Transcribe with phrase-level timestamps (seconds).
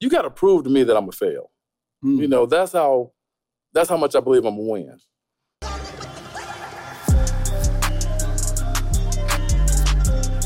[0.00, 1.50] you got to prove to me that I'm gonna fail.
[2.04, 2.18] Mm.
[2.18, 3.12] You know, that's how
[3.72, 4.98] that's how much I believe I'm gonna win.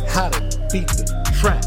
[0.08, 0.40] How to
[0.72, 1.64] beat the trap.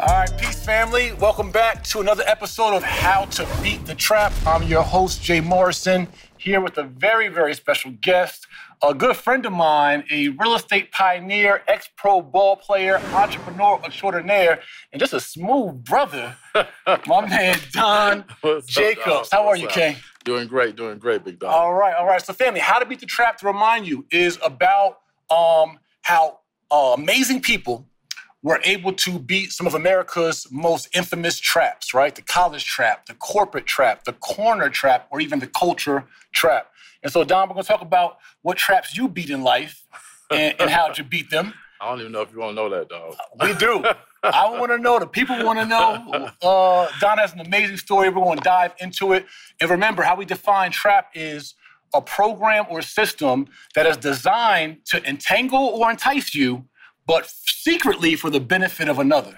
[0.00, 1.12] All right, peace, family.
[1.20, 4.32] Welcome back to another episode of How to Beat the Trap.
[4.46, 6.08] I'm your host, Jay Morrison,
[6.40, 8.46] here with a very, very special guest,
[8.82, 14.60] a good friend of mine, a real estate pioneer, ex pro ball player, entrepreneur extraordinaire,
[14.92, 16.34] and just a smooth brother,
[17.06, 19.28] my man, Don What's up, Jacobs.
[19.30, 19.74] How are What's you, up?
[19.74, 19.96] King?
[20.24, 21.52] Doing great, doing great, big dog.
[21.52, 22.22] All right, all right.
[22.22, 25.00] So, family, how to beat the trap to remind you is about
[25.30, 27.86] um, how uh, amazing people
[28.42, 32.14] were able to beat some of America's most infamous traps, right?
[32.14, 36.70] The college trap, the corporate trap, the corner trap, or even the culture trap.
[37.02, 39.86] And so, Don, we're going to talk about what traps you beat in life
[40.30, 41.54] and, and how to beat them.
[41.80, 43.16] I don't even know if you want to know that, dog.
[43.40, 43.82] We do.
[44.22, 44.98] I want to know.
[44.98, 46.30] The people want to know.
[46.42, 48.10] Uh, Don has an amazing story.
[48.10, 49.24] We're going to dive into it.
[49.60, 51.54] And remember, how we define trap is
[51.94, 56.66] a program or system that is designed to entangle or entice you,
[57.10, 59.36] but secretly for the benefit of another.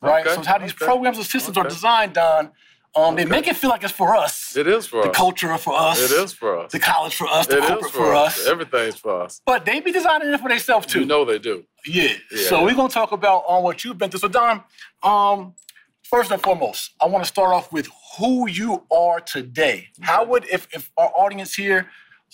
[0.00, 0.26] Right.
[0.26, 2.50] Okay, So how these okay, programs and systems are designed, Don.
[2.96, 4.56] Um, They make it feel like it's for us.
[4.56, 5.12] It is for the us.
[5.12, 6.10] The culture for us.
[6.10, 6.72] It is for us.
[6.72, 7.46] The college for us.
[7.46, 8.46] The It is corporate for us.
[8.46, 9.42] Everything's for us.
[9.46, 11.00] But they be designing it for themselves too.
[11.00, 11.64] You know they do.
[11.86, 12.14] Yeah.
[12.32, 12.48] Yeah.
[12.48, 14.20] So we're gonna talk about um, what you've been through.
[14.20, 14.64] So Don,
[15.02, 15.54] um,
[16.02, 19.88] first and foremost, I want to start off with who you are today.
[20.00, 21.80] How would if if our audience here,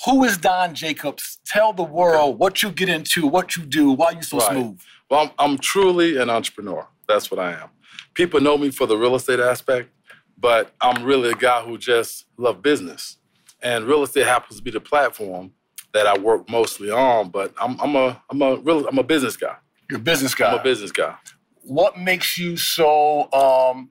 [0.05, 1.39] who is Don Jacobs?
[1.47, 4.51] Tell the world what you get into, what you do, why you so Right.
[4.53, 4.79] smooth.
[5.11, 6.87] Well, I'm, I'm truly an entrepreneur.
[7.09, 7.71] That's what I am.
[8.15, 9.91] People know me for the real estate aspect,
[10.39, 13.17] but I'm really a guy who just love business.
[13.63, 15.53] And real estate happens to be the platform
[15.93, 17.31] that I work mostly on.
[17.31, 19.57] But I'm, I'm a I'm a real I'm a business guy.
[19.89, 20.53] You're a business guy.
[20.53, 21.15] I'm a business guy.
[21.63, 23.91] What makes you so um,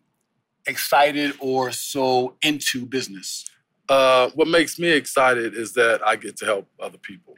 [0.67, 3.45] excited or so into business?
[3.88, 7.35] Uh, what makes me excited is that I get to help other people.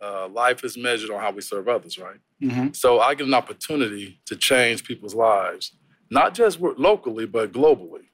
[0.00, 2.18] Uh, life is measured on how we serve others, right?
[2.42, 2.72] Mm-hmm.
[2.72, 5.72] So I get an opportunity to change people's lives,
[6.10, 8.08] not just wo- locally, but globally.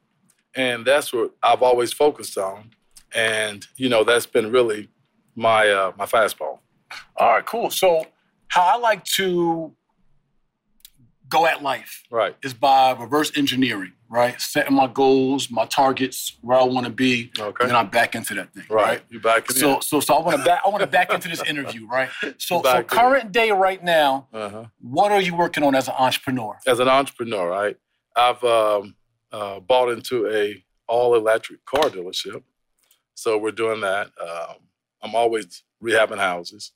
[0.55, 2.71] And that's what I've always focused on.
[3.15, 4.89] And, you know, that's been really
[5.34, 6.60] my uh, my fastball.
[7.16, 7.71] All right, cool.
[7.71, 8.06] So
[8.49, 9.72] how I like to
[11.30, 12.36] go at life Right.
[12.42, 14.38] is by reverse engineering, right?
[14.41, 17.56] Setting my goals, my targets, where I want to be, Okay.
[17.62, 18.84] and then I'm back into that thing, Right.
[18.84, 19.02] right?
[19.08, 20.60] You back in So, so, so I want to back.
[20.66, 22.10] I want to back into this interview, right?
[22.38, 22.84] So, so in.
[22.84, 24.66] current day right now, uh-huh.
[24.80, 26.58] what are you working on as an entrepreneur?
[26.66, 27.76] As an entrepreneur, right,
[28.16, 28.97] I've um,
[29.32, 32.42] uh, bought into a all electric car dealership.
[33.14, 34.08] So we're doing that.
[34.20, 34.56] Um,
[35.02, 36.72] I'm always rehabbing houses.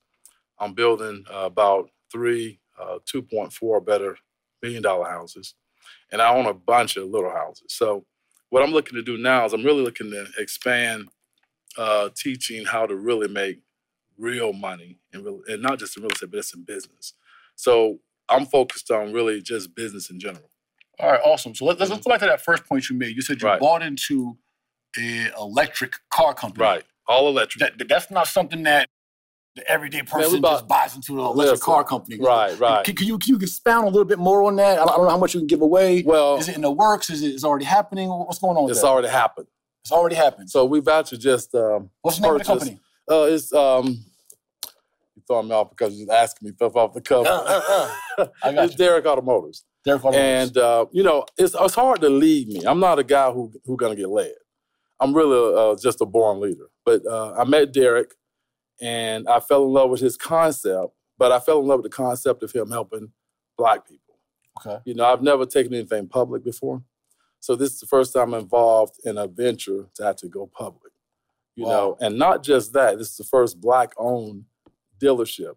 [0.60, 4.16] I'm building uh, about three uh, 2.4 better
[4.65, 5.55] million dollar houses,
[6.11, 7.67] and I own a bunch of little houses.
[7.69, 8.05] So
[8.51, 11.09] what I'm looking to do now is I'm really looking to expand
[11.77, 13.61] uh, teaching how to really make
[14.17, 17.15] real money and, real, and not just in real estate, but it's in business.
[17.57, 17.99] So
[18.29, 20.49] I'm focused on really just business in general.
[21.01, 21.55] All right, awesome.
[21.55, 23.17] So let, let's, let's go back to that first point you made.
[23.17, 23.59] You said you Right.
[23.61, 24.37] bought into
[24.97, 26.63] an electric car company.
[26.65, 26.85] Right.
[27.09, 27.77] All electric.
[27.79, 28.89] That- that's not something that
[29.56, 31.59] the everyday person about- just buys into an electric Listen.
[31.65, 32.19] car company.
[32.20, 32.84] Right, right.
[32.84, 34.75] Can, can you can you expound a little bit more on that?
[34.81, 36.03] I don't, I don't know how much you can give away.
[36.03, 37.09] Well, is it in the works?
[37.10, 38.09] Is it is already happening?
[38.09, 38.87] What's going on it's that?
[38.88, 39.47] already happened.
[39.82, 40.50] it's already happened.
[40.50, 42.81] So we've actually just um, What's the name of the company?
[43.10, 43.87] Uh, it's um,
[45.15, 47.26] you throwing me off because you're asking me stuff off the cuff.
[47.26, 47.60] Uh,
[48.19, 48.75] uh, I got it's.
[48.75, 50.48] Derek Automotives, Derek Automotives.
[50.50, 52.65] and uh, you know it's it's hard to lead me.
[52.65, 54.32] I'm not a guy who who gonna get led.
[55.00, 56.71] I'm really uh, just a born leader.
[56.84, 58.15] But uh, I met Derek,
[58.81, 60.93] and I fell in love with his concept.
[61.17, 63.12] But I fell in love with the concept of him helping
[63.57, 64.19] Black people.
[64.59, 64.81] okay.
[64.85, 66.83] You know, I've never taken anything public before.
[67.39, 70.47] So this is the first time I'm involved in a venture to have to go
[70.47, 70.93] public.
[71.55, 71.71] You Wow.
[71.71, 74.45] know, and not just that, this is the first black owned
[75.01, 75.55] dealership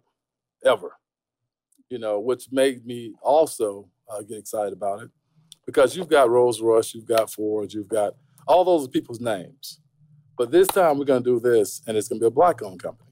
[0.64, 0.92] ever.
[1.90, 5.10] You know, which made me also uh, get excited about it
[5.66, 8.14] because you've got Rolls Royce, you've got Ford, you've got
[8.46, 9.80] all those people's names.
[10.36, 12.62] But this time we're going to do this and it's going to be a black
[12.62, 13.07] owned company.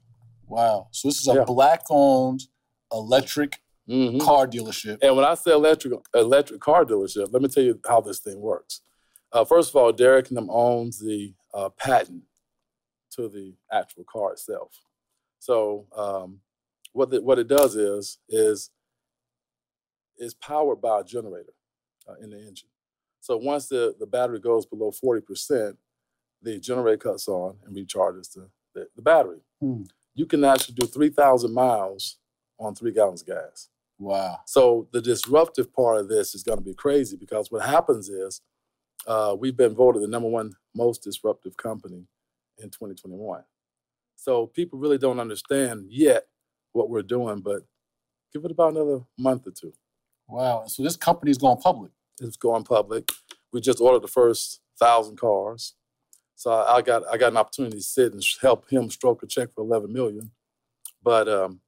[0.47, 0.87] Wow.
[0.91, 1.43] So this is a Yeah.
[1.45, 2.47] black-owned
[2.91, 4.19] electric Mhm.
[4.19, 4.99] car dealership.
[5.01, 8.39] And when I say electric electric car dealership, let me tell you how this thing
[8.39, 8.81] works.
[9.31, 12.23] Uh, first of all, Derek and them owns the uh, patent
[13.11, 14.81] to the actual car itself.
[15.39, 16.41] So um,
[16.93, 18.71] what the, what it does is is
[20.17, 21.53] is powered by a generator
[22.07, 22.69] uh, in the engine.
[23.19, 25.77] So once the, the battery goes below forty percent,
[26.41, 29.41] the generator cuts on and recharges the the, the battery.
[29.59, 29.83] Hmm.
[30.17, 32.17] You can actually do three thousand miles
[32.59, 33.69] on three gallons of gas.
[33.99, 34.39] Wow.
[34.45, 38.41] So the disruptive part of this is going to be crazy because what happens is
[39.05, 42.07] uh, we've been voted the number one most disruptive company
[42.57, 43.43] in 2021.
[44.15, 46.23] So people really don't understand yet
[46.73, 47.61] what we're doing, but
[48.33, 49.73] give it about another month or two.
[50.27, 50.65] Wow.
[50.65, 51.91] So this company is going public.
[52.19, 53.11] It's going public.
[53.53, 55.75] We just ordered the first thousand cars.
[56.37, 59.27] So I, I got I got an opportunity to sit and help him stroke a
[59.27, 60.31] check for 11 million.
[61.03, 61.59] But um,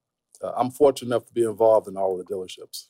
[0.43, 2.85] uh, I'm fortunate enough to be involved in all of the dealerships.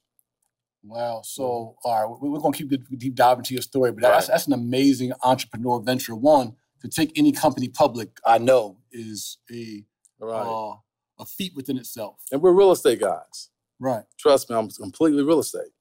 [0.83, 1.21] Wow.
[1.23, 4.27] So, all right, we- we're going to keep deep dive into your story, but that's,
[4.29, 4.33] Right.
[4.33, 6.15] that's an amazing entrepreneur venture.
[6.15, 9.83] One, to take any company public, I know, is a
[10.19, 10.47] Right.
[10.47, 10.75] uh,
[11.21, 12.21] a feat within itself.
[12.31, 13.49] and we're real estate guys.
[13.79, 14.03] Right.
[14.17, 15.71] Trust me, I'm completely real estate,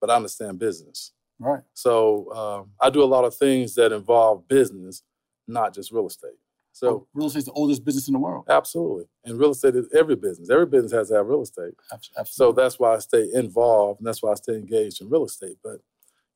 [0.00, 1.12] but I understand business.
[1.38, 1.62] Right.
[1.74, 5.02] So um, I do a lot of things that involve business,
[5.48, 6.38] not just real estate.
[6.72, 8.44] So real estate is the oldest business in the world.
[8.48, 10.48] absolutely, and real estate is every business.
[10.48, 11.74] Every business has to have real estate.
[11.92, 15.24] Abs- So that's why I stay involved, and that's why I stay engaged in real
[15.24, 15.56] estate.
[15.64, 15.80] But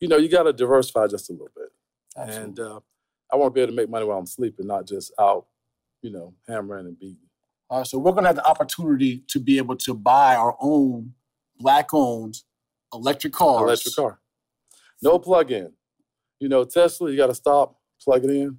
[0.01, 1.69] you know, you got to diversify just a little bit.
[2.17, 2.45] Absolutely.
[2.45, 2.81] And uh,
[3.33, 5.47] I want to be able to make money while I'm sleeping, not just out,
[6.03, 7.29] you know, hammering and beating.
[7.71, 10.57] All right, so we're going to have the opportunity to be able to buy our
[10.61, 11.15] own
[11.59, 12.43] black-owned
[12.93, 13.63] electric cars.
[13.63, 14.19] Electric car,
[15.01, 15.73] no plug-in.
[16.41, 18.59] You know, Tesla, you got to stop, plug it in.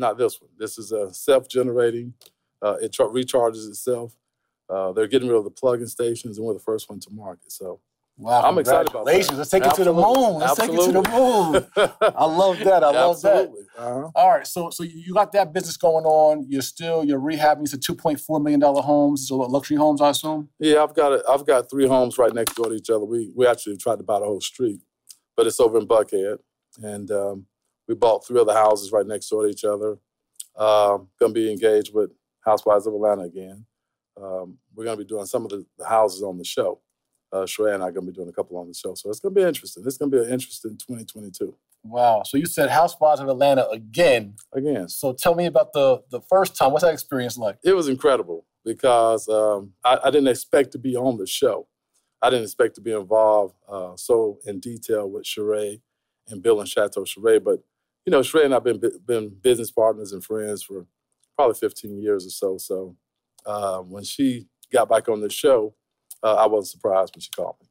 [0.00, 0.50] Not this one.
[0.58, 2.14] This is a self-generating.
[2.62, 4.16] Uh, it char- recharges itself.
[4.68, 7.52] Uh, they're getting rid of the plug-in stations, and we're the first one to market.
[7.52, 7.80] So
[8.16, 9.32] Wow, I'm excited about that.
[9.32, 10.34] Let's take it to the moon.
[10.40, 11.66] Let's take it to the moon.
[12.16, 12.84] I love that.
[12.84, 13.36] I love that.
[13.36, 13.64] Absolutely.
[13.78, 14.10] Uh-huh.
[14.14, 16.44] All right, so so you got that business going on.
[16.48, 17.62] You're still you're rehabbing.
[17.62, 19.28] It's a two point four million dollar homes.
[19.28, 20.50] So luxury homes, I assume.
[20.58, 23.04] Yeah, I've got a, I've got three homes right next door to each other.
[23.04, 24.82] We we actually tried to buy the whole street,
[25.36, 26.38] but it's over in Buckhead,
[26.82, 27.46] and um,
[27.90, 29.98] we bought three other houses right next door to each other.
[30.56, 33.66] Um, gonna be engaged with Housewives of Atlanta again.
[34.16, 36.80] Um, we're gonna be doing some of the, the houses on the show.
[37.32, 39.18] Uh, Sheree and I are gonna be doing a couple on the show, so it's
[39.18, 39.82] gonna be interesting.
[39.84, 41.52] It's gonna be an interesting 2022
[41.82, 42.22] Wow.
[42.24, 44.36] So you said Housewives of Atlanta again.
[44.52, 44.88] again.
[44.88, 46.70] So tell me about the the first time.
[46.70, 47.58] What's that experience like?
[47.64, 51.66] it was incredible because um, I, I didn't expect to be on the show.
[52.22, 55.80] I didn't expect to be involved uh, so in detail with Sheree
[56.28, 57.42] and Bill and Chateau Sheree.
[57.42, 57.64] But
[58.06, 60.86] you know, Sheree and I've been been business partners and friends for
[61.36, 62.58] probably 15 years or so.
[62.58, 62.96] So
[63.46, 65.74] uh, when she got back on the show,
[66.22, 67.68] uh, I wasn't surprised when she called me.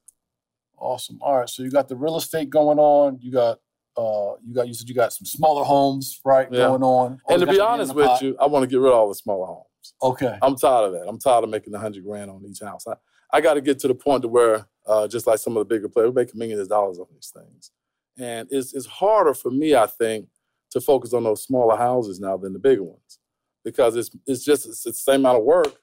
[0.77, 1.19] Awesome.
[1.21, 1.49] All right.
[1.49, 3.19] So you got the real estate going on.
[3.21, 3.59] You got
[3.97, 6.67] uh you got you said you got some smaller homes right Yeah.
[6.67, 7.19] going on.
[7.29, 8.21] and to be some meat in honest with pot.
[8.21, 9.65] you, I want to get rid of all the smaller homes.
[10.01, 10.37] Okay.
[10.41, 11.05] I'm tired of that.
[11.07, 12.85] I'm tired of making a hundred grand on each house.
[12.87, 12.93] I,
[13.31, 15.65] I got to get to the point to where, uh, just like some of the
[15.75, 17.71] bigger players, we're making millions of dollars on these things,
[18.17, 20.27] and it's it's harder for me, I think,
[20.71, 23.19] to focus on those smaller houses now than the bigger ones,
[23.63, 25.81] because it's it's just it's, the same amount of work,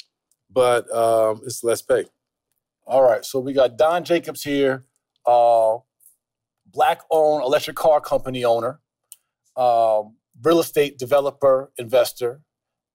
[0.50, 2.04] but um, it's less pay.
[2.86, 3.24] All right.
[3.24, 4.84] So we got Don Jacobs here,
[5.26, 5.78] uh,
[6.66, 8.80] black owned electric car company owner,
[9.56, 12.42] um, real estate developer, investor,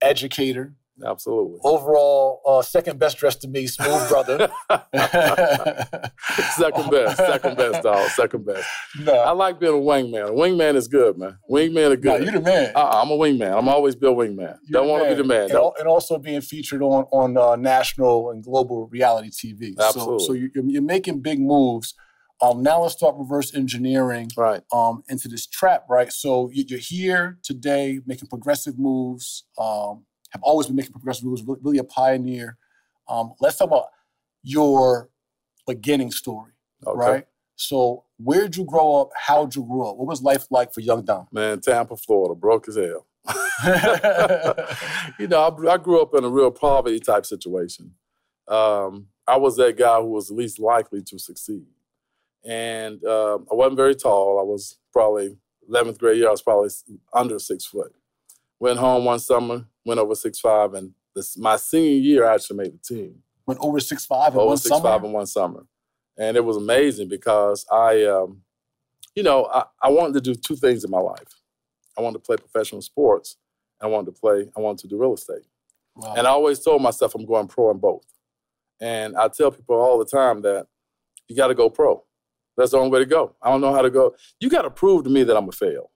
[0.02, 0.76] educator,
[1.06, 1.60] Absolutely.
[1.64, 4.50] overall uh, second best dressed to me, smooth brother.
[6.56, 8.10] second best, second best, dog.
[8.12, 8.68] Second best.
[9.00, 9.14] No.
[9.14, 10.28] I like being a wingman.
[10.30, 11.38] A wingman is good, man.
[11.50, 12.26] Wingman are no, good.
[12.26, 12.72] you the man.
[12.76, 13.58] uh-uh, I'm a wingman.
[13.58, 14.58] I'm always be a wingman.
[14.66, 15.44] You Don't want to be the man.
[15.44, 19.74] And, al- and also being featured on on uh, national and global reality TV.
[19.78, 20.26] So, Absolutely.
[20.26, 21.94] so you're, you're making big moves.
[22.42, 24.62] Um, now let's talk reverse engineering Right.
[24.74, 26.12] um, into this trap, right?
[26.12, 29.46] So you- you're here today making progressive moves.
[29.60, 31.44] Um, have always been making progressive moves.
[31.44, 32.58] Really, really a pioneer.
[33.08, 33.86] Um, let's talk about
[34.44, 35.10] your
[35.68, 36.52] beginning story,
[36.86, 36.98] Okay.
[37.00, 37.28] right?
[37.56, 39.10] So where'd you grow up?
[39.16, 39.98] How'd you grow up?
[39.98, 41.28] What was life like for young Don?
[41.32, 43.06] Man, Tampa, Florida, broke as hell.
[45.20, 47.94] you know, I, I grew up in a real poverty type situation.
[48.48, 51.66] Um, I was that guy who was least likely to succeed.
[52.44, 54.40] And um, I wasn't very tall.
[54.40, 55.38] I was probably
[55.70, 56.70] 11th grade year, I was probably
[57.14, 57.94] under six foot.
[58.60, 62.58] Went home one summer, went over six five, and this, my senior year, I actually
[62.58, 63.16] made the team.
[63.46, 64.84] Went over six five in over one six summer.
[64.84, 65.66] five in one summer,
[66.18, 68.42] and it was amazing because I, um,
[69.16, 71.42] you know, I, I wanted to do two things in my life.
[71.98, 73.38] I wanted to play professional sports.
[73.80, 74.50] And I wanted to play.
[74.56, 75.44] I wanted to do real estate,
[75.96, 76.14] Wow.
[76.16, 78.06] and I always told myself I'm going pro in both.
[78.80, 80.68] And I tell people all the time that
[81.28, 82.04] you got to go pro.
[82.58, 83.36] That's the only way to go.
[83.42, 84.16] I don't know how to go.
[84.40, 85.92] You got to prove to me that I'm a fail.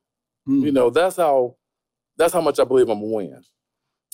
[0.47, 0.63] Mm.
[0.63, 1.55] You know, that's how
[2.17, 3.43] that's how much I believe I'm a win.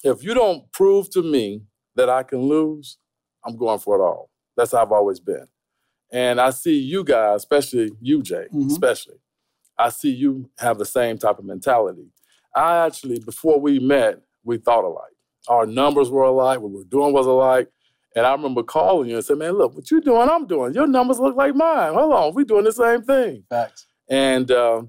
[0.04, 1.64] If you don't prove to me
[1.96, 2.98] that I can lose,
[3.46, 4.30] I'm going for it all.
[4.58, 5.48] That's how I've always been.
[6.12, 8.68] And I see you guys, especially you, Jay, Mhm.
[8.72, 9.20] especially.
[9.78, 12.12] I see you have the same type of mentality.
[12.56, 15.14] I actually, before we met, we thought alike.
[15.48, 16.60] Our numbers were alike.
[16.60, 17.70] What we were doing was alike.
[18.16, 20.74] And I remember calling you and saying, man, look, what you're doing, I'm doing.
[20.74, 21.94] Your numbers look like mine.
[21.94, 23.46] Hold on, we're doing the same thing.
[23.50, 23.88] Facts.
[24.10, 24.84] And, uh,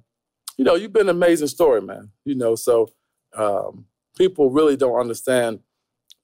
[0.58, 2.10] you know, you've been an amazing story, man.
[2.24, 2.88] You know, so
[3.34, 5.60] um, people really don't understand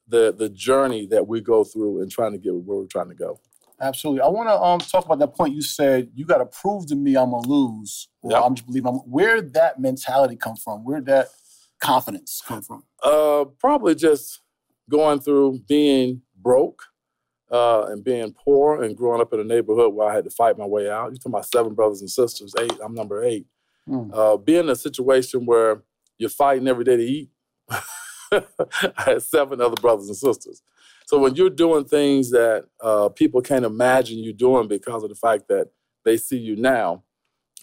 [0.07, 3.15] the the journey that we go through in trying to get where we're trying to
[3.15, 3.39] go.
[3.81, 4.21] Absolutely.
[4.21, 6.09] I want to um, talk about that point you said.
[6.13, 8.43] You got to prove to me I'm gonna lose, or Yep.
[8.43, 8.89] I'm just believing.
[8.89, 10.83] I'm, where did that mentality come from?
[10.83, 11.27] Where did that
[11.79, 12.83] confidence come from?
[13.01, 14.41] Uh, probably just
[14.89, 16.83] going through being broke
[17.51, 20.57] uh, and being poor and growing up in a neighborhood where I had to fight
[20.57, 21.05] my way out.
[21.05, 22.77] You're talking about seven brothers and sisters, eight.
[22.83, 23.45] I'm number eight.
[23.87, 24.11] Mm.
[24.13, 25.83] Uh, being in a situation where
[26.17, 27.29] you're fighting every day to eat.
[28.31, 28.43] I
[28.97, 30.61] had seven other brothers and sisters.
[31.05, 35.15] So when you're doing things that uh, people can't imagine you doing because of the
[35.15, 35.69] fact that
[36.05, 37.03] they see you now,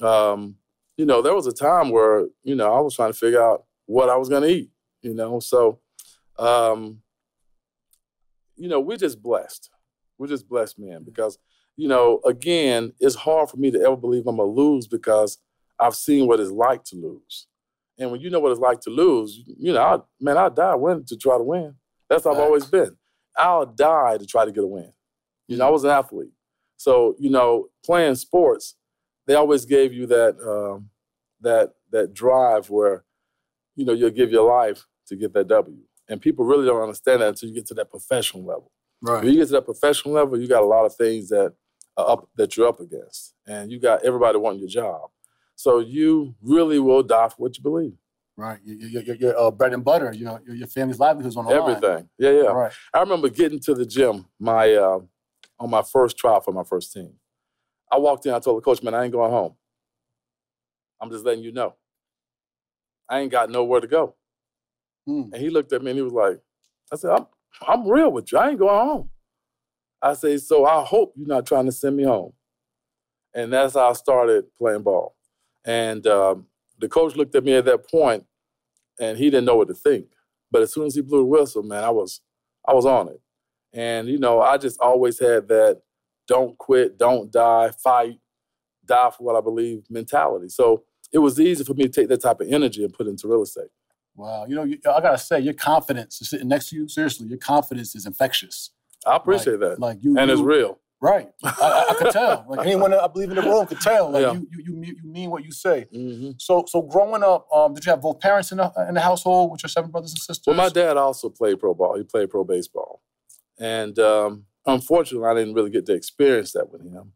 [0.01, 0.57] um,
[0.97, 3.65] you know, there was a time where you know I was trying to figure out
[3.87, 4.71] what I was going to eat.
[5.03, 5.79] You know, so
[6.39, 7.01] um,
[8.57, 9.71] you know we're just blessed.
[10.19, 11.39] We're just blessed man, because
[11.77, 15.39] you know again it's hard for me to ever believe I'm gonna lose because
[15.79, 17.47] I've seen what it's like to lose.
[17.99, 20.75] And when you know what it's like to lose, you know, I, man, I'll die
[20.75, 21.75] win to try to win.
[22.09, 22.97] That's how I've always been.
[23.37, 24.93] I'll die to try to get a win.
[25.49, 26.33] You know, I was an athlete.
[26.77, 28.77] So, you know, playing sports,
[29.27, 30.91] they always gave you that um,
[31.41, 33.05] that that drive where,
[33.75, 35.79] you know, you'll give your life to get that W.
[36.09, 38.71] And people really don't understand that until you get to that professional level.
[39.03, 39.25] Right.
[39.25, 41.55] When you get to that professional level, you got a lot of things that
[41.97, 43.35] are up that you're up against.
[43.47, 45.11] And you got everybody wanting your job.
[45.57, 47.95] So you really will die for what you believe.
[48.37, 48.59] Right.
[48.65, 50.13] Your, your, your, uh, bread and butter.
[50.13, 51.77] You know, your, your family's livelihoods on the line.
[51.77, 52.09] Everything.
[52.19, 52.43] Yeah, yeah.
[52.49, 52.73] Right.
[52.93, 55.01] I remember getting to the gym my uh,
[55.59, 57.15] on my first trial for my first team.
[57.91, 59.55] I walked in, I told the coach, man, I ain't going home.
[61.01, 61.75] I'm just letting you know.
[63.09, 64.17] I ain't got nowhere to go.
[65.09, 65.33] Mm.
[65.33, 66.41] And he looked at me and he was like,
[66.93, 67.27] I said, I'm,
[67.67, 68.39] I'm real with you.
[68.39, 69.11] I ain't going home.
[70.03, 72.33] I say, so I hope you're not trying to send me home.
[73.35, 75.16] And that's how I started playing ball.
[75.67, 76.47] And um,
[76.79, 78.25] the coach looked at me at that point
[79.01, 80.07] and he didn't know what to think.
[80.51, 82.21] But as soon as he blew the whistle, man, I was
[82.67, 83.21] I was on it.
[83.73, 85.83] And you know, I just always had that
[86.29, 88.19] don't quit, don't die, fight,
[88.85, 90.49] die for what I believe mentality.
[90.49, 93.11] So it was easy for me to take that type of energy and put it
[93.11, 93.69] into real estate.
[94.15, 94.47] Wow.
[94.49, 96.89] You know, you, I gotta say, your confidence is sitting next to you.
[96.89, 98.71] Seriously, your confidence is infectious.
[99.05, 99.81] I appreciate Like- that.
[99.81, 100.79] Like you, and it's real.
[101.01, 101.29] Right.
[101.45, 102.47] I, I, could tell.
[102.49, 104.11] Like anyone I believe in the room could tell.
[104.11, 104.33] Like Yeah.
[104.33, 105.87] you, you, you, mean- you mean what you say.
[105.93, 109.01] hmm So, so growing up, um, did you have both parents in the in the
[109.01, 110.47] household with your seven brothers and sisters?
[110.47, 111.97] Well, my dad also played pro ball.
[111.97, 113.03] He played pro baseball.
[113.59, 117.13] And um, unfortunately, I didn't really get to experience that with him.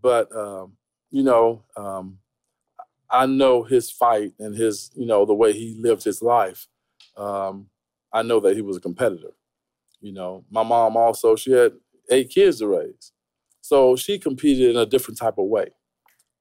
[0.00, 0.76] But, um,
[1.10, 2.18] you know, um,
[3.10, 6.66] I know his fight and his, you know, the way he lived his life.
[7.16, 7.68] Um,
[8.12, 9.30] I know that he was a competitor.
[10.00, 11.72] You know, my mom also, she had
[12.10, 13.12] eight kids to raise.
[13.66, 15.70] So she competed in a different type of way.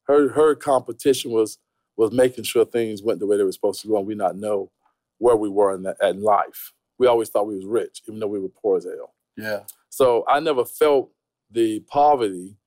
[0.04, 1.58] Her her competition was
[1.98, 4.36] was making sure things went the way they were supposed to go and we not
[4.36, 4.70] know
[5.18, 6.74] where we were in, that, in life.
[7.00, 9.16] We always thought we was rich, even though we were poor as hell.
[9.38, 9.62] Yeah.
[9.90, 11.10] So I never felt
[11.50, 12.58] the poverty,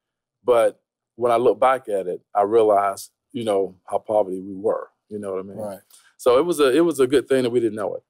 [0.43, 0.81] but
[1.15, 4.89] when I look back at it, I realized, you know, how poverty we were.
[5.09, 5.59] You know what I mean?
[5.59, 5.81] Right.
[6.17, 8.03] So it was a it was a good thing that we didn't know it.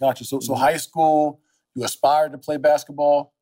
[0.00, 0.24] Gotcha.
[0.24, 0.58] So, so Mhm.
[0.58, 1.40] high school,
[1.76, 3.34] you aspired to play basketball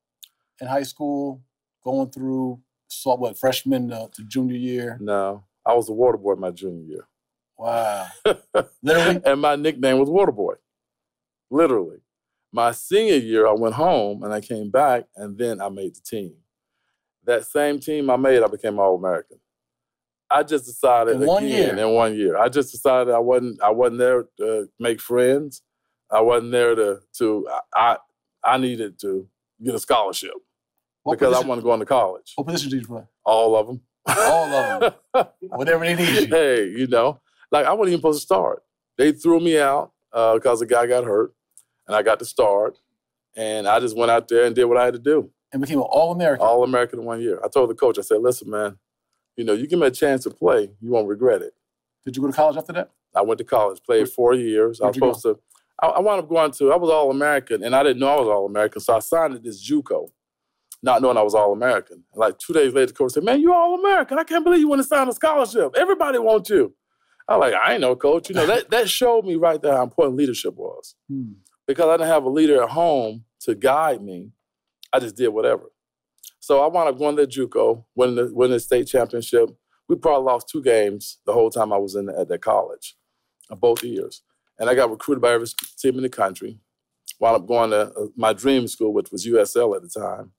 [0.61, 1.43] in high school,
[1.85, 4.99] going through so what freshman uh, to junior year.
[5.01, 7.07] No, I was a water boy my junior year.
[7.61, 8.07] Wow.
[8.83, 9.21] Literally?
[9.27, 10.55] and my nickname was Water Boy.
[11.51, 11.99] Literally.
[12.53, 16.01] My senior year, I went home and I came back, and then I made the
[16.01, 16.37] team.
[17.25, 19.39] That same team I made, I became All American.
[20.31, 21.87] I just decided In one again, year?
[21.87, 22.39] in one year.
[22.39, 25.61] I just decided I wasn't I wasn't there to make friends.
[26.11, 27.99] I wasn't there to to I
[28.43, 29.29] I needed to
[29.63, 30.33] get a scholarship
[31.03, 32.33] What because I position, wanted to go into college.
[32.37, 33.03] what position did you play?
[33.25, 33.81] All of them.
[34.07, 34.81] All of
[35.15, 35.27] them.
[35.43, 36.27] Whatever they need you.
[36.27, 38.63] hey, you know, like I wasn't even supposed to start.
[38.99, 41.33] They threw me out uh, because a guy got hurt,
[41.87, 42.77] and I got to start.
[43.37, 45.31] And I just went out there and did what I had to do.
[45.53, 46.47] And became an All American.
[46.47, 47.41] All American in one year.
[47.45, 48.77] I told the coach, I said, listen, man,
[49.37, 51.55] you know, you give me a chance to play, you won't regret it.
[52.05, 52.91] Did you go to college after that?
[53.15, 54.81] I went to college, played four years.
[54.81, 55.13] I was you go?
[55.13, 55.41] supposed to,
[55.81, 58.21] I, I wound up going to, I was All American, and I didn't know I
[58.21, 58.81] was All American.
[58.81, 60.11] So I signed at this Juco,
[60.83, 62.05] not knowing I was All American.
[62.15, 64.19] Like two days later, the coach said, Man, you're All American.
[64.19, 65.75] I can't believe you want to sign a scholarship.
[65.77, 66.75] Everybody wants you.
[67.29, 68.29] I was like, I ain't no coach.
[68.29, 70.97] You know, that, that showed me right there how important leadership was.
[71.09, 71.33] Hmm.
[71.67, 74.33] Because I didn't have a leader at home to guide me,
[74.93, 75.71] I just did whatever.
[76.41, 79.51] So I wound up going to JUCO, winning the, winning the state championship.
[79.89, 82.97] We probably lost two games the whole time I was in the, at that college,
[83.51, 84.23] both years.
[84.59, 85.47] And I got recruited by every
[85.79, 86.59] team in the country.
[87.21, 90.33] Wound up going to uh, my dream school, which was USL at the time,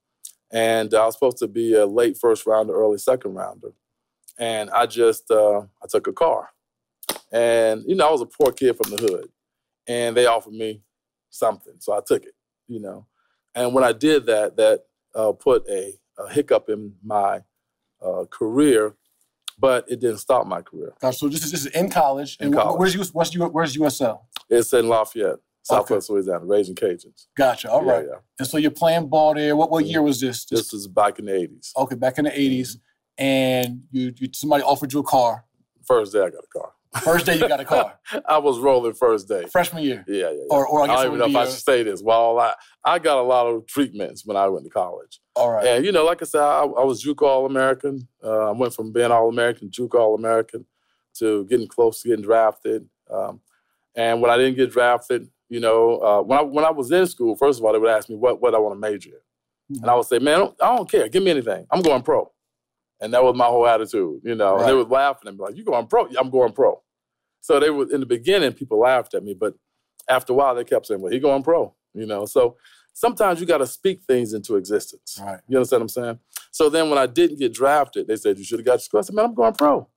[0.51, 3.73] and I was supposed to be a late first rounder, early second rounder,
[4.37, 6.49] and I just uh, I took a car,
[7.31, 9.29] and you know I was a poor kid from the hood,
[9.87, 10.81] and they offered me
[11.29, 12.35] something, so I took it,
[12.67, 13.05] you know,
[13.55, 14.83] and when I did that, that
[15.15, 17.41] uh, put a, a, hiccup in my
[18.01, 18.95] uh, career,
[19.59, 20.93] but it didn't stop my career.
[21.01, 21.17] Gotcha.
[21.17, 22.37] So this is this is in college.
[22.39, 22.79] In college.
[22.79, 24.21] Where's US, where's, where's USL?
[24.49, 25.39] It's in Lafayette.
[25.63, 26.15] Southwest okay.
[26.15, 27.27] Louisiana, Ragin' Cajuns.
[27.37, 27.69] Gotcha.
[27.69, 28.03] All right.
[28.03, 28.19] Yeah, yeah.
[28.39, 29.55] And so you're playing ball there.
[29.55, 30.45] What what year was this?
[30.45, 31.71] This, this was back in the '80s.
[31.77, 32.77] Okay, back in the '80s,
[33.17, 35.45] and you, you somebody offered you a car.
[35.85, 36.71] First day I got a car.
[37.03, 37.97] First day you got a car.
[38.27, 39.45] I was rolling first day.
[39.45, 40.03] Freshman year.
[40.07, 40.31] Yeah, yeah.
[40.31, 40.43] yeah.
[40.49, 42.01] Or, or I, guess I don't even know if I should say this.
[42.01, 42.53] Well, I,
[42.83, 45.21] I got a lot of treatments when I went to college.
[45.35, 45.65] All right.
[45.65, 48.07] And you know, like I said, I, I was JUCO All American.
[48.21, 50.65] Uh, I went from being All American, JUCO All American,
[51.19, 52.89] to getting close to getting drafted.
[53.09, 53.39] Um,
[53.95, 57.05] and when I didn't get drafted, you know, uh, when I when I was in
[57.07, 59.75] school, first of all, they would ask me what what I want to major in,
[59.75, 59.83] mm-hmm.
[59.83, 62.03] and I would say, man, I don't, I don't, care, give me anything, I'm going
[62.03, 62.31] pro,
[63.01, 64.53] and that was my whole attitude, you know.
[64.53, 64.61] Right.
[64.61, 66.07] And they would laugh and be like, you going pro?
[66.17, 66.81] I'm going pro.
[67.41, 69.55] So they were in the beginning, people laughed at me, but
[70.07, 72.25] after a while, they kept saying, well, he going pro, you know.
[72.25, 72.55] So
[72.93, 75.19] sometimes you got to speak things into existence.
[75.21, 75.41] Right.
[75.49, 76.19] You understand what I'm saying?
[76.51, 78.99] So then when I didn't get drafted, they said, you should have got your school.
[78.99, 79.89] I said, man, I'm going pro.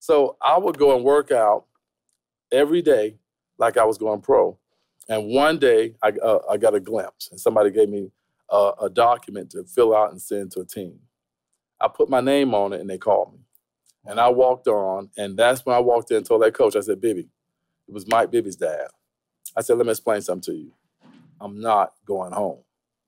[0.00, 1.66] So I would go and work out
[2.50, 3.18] every day
[3.58, 4.58] like I was going pro.
[5.08, 8.10] And one day I, uh, I got a glimpse, and somebody gave me
[8.50, 10.98] a, a, document to fill out and send to a team.
[11.80, 13.40] I put my name on it, and they called me.
[14.04, 16.80] And I walked on, and that's when I walked in and told that coach, I
[16.80, 17.28] said, Bibby,
[17.88, 18.88] it was Mike Bibby's dad.
[19.56, 20.72] I said, let me explain something to you.
[21.40, 22.60] I'm not going home.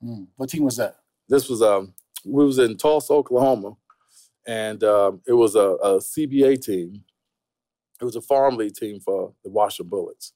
[0.04, 0.28] Mm.
[0.36, 0.96] What team was that?
[1.28, 3.76] This was um, we was in Tulsa, Oklahoma,
[4.46, 7.04] and um, it was a, a CBA team.
[8.00, 10.32] It was a farm league team for the Washington Bullets.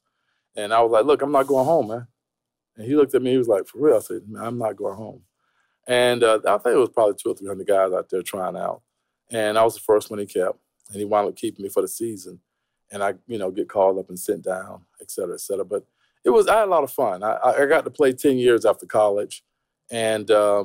[0.57, 2.07] And I was like, look, I'm not going home, man.
[2.77, 3.97] And he looked at me, he was like, for real?
[3.97, 5.23] I said, I'm not going home.
[5.87, 8.83] And uh, I think it was probably two or 300 guys out there trying out.
[9.31, 10.59] And I was the first one he kept.
[10.91, 12.41] And he wound up keeping me for the season.
[12.91, 15.65] And I, you know, get called up and sent down, et cetera, et cetera.
[15.65, 15.85] But
[16.25, 17.23] it was, I had a lot of fun.
[17.23, 19.43] I, I got to play 10 years after college.
[19.91, 20.65] And, uh,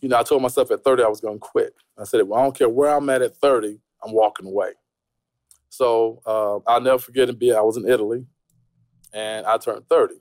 [0.00, 1.74] you know, I told myself at 30 I was going to quit.
[1.98, 4.72] I said, well, I don't care where I'm at at 30, I'm walking away.
[5.68, 8.26] So uh, I'll never forget being, I was in Italy
[9.16, 10.14] and I turned 30.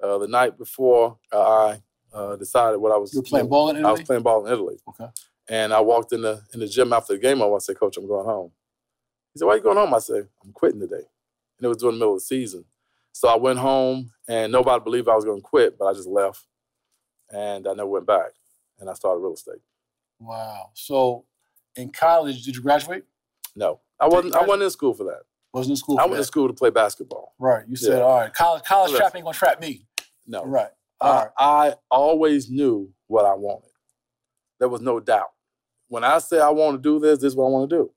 [0.00, 3.12] Uh, the night before uh, I uh, decided what I was.
[3.12, 3.88] You were playing ball in Italy.
[3.88, 4.76] I was playing ball in Italy.
[4.88, 5.08] Okay.
[5.48, 7.42] And I walked in the in the gym after the game.
[7.42, 8.52] I said, "Coach, I'm going home."
[9.32, 11.78] He said, "Why are you going home?" I said, "I'm quitting today." And it was
[11.78, 12.64] during the middle of the season,
[13.12, 16.08] so I went home, and nobody believed I was going to quit, but I just
[16.08, 16.46] left,
[17.30, 18.32] and I never went back,
[18.78, 19.62] and I started real estate.
[20.18, 20.70] Wow.
[20.74, 21.24] So,
[21.74, 23.04] in college, did you graduate?
[23.54, 24.36] No, I wasn't.
[24.36, 25.22] I wasn't in school for that.
[25.56, 25.98] Wasn't in school.
[25.98, 26.18] I went that.
[26.18, 27.34] to school to play basketball.
[27.38, 27.64] Right.
[27.66, 28.04] You said, yeah.
[28.04, 29.86] all right, college, college trap ain't gonna trap me.
[30.26, 30.44] No.
[30.44, 30.68] Right.
[31.00, 31.30] All I, right.
[31.38, 33.70] I always knew what I wanted.
[34.60, 35.30] There was no doubt.
[35.88, 37.90] When I say I want to do this, this is what I want to do.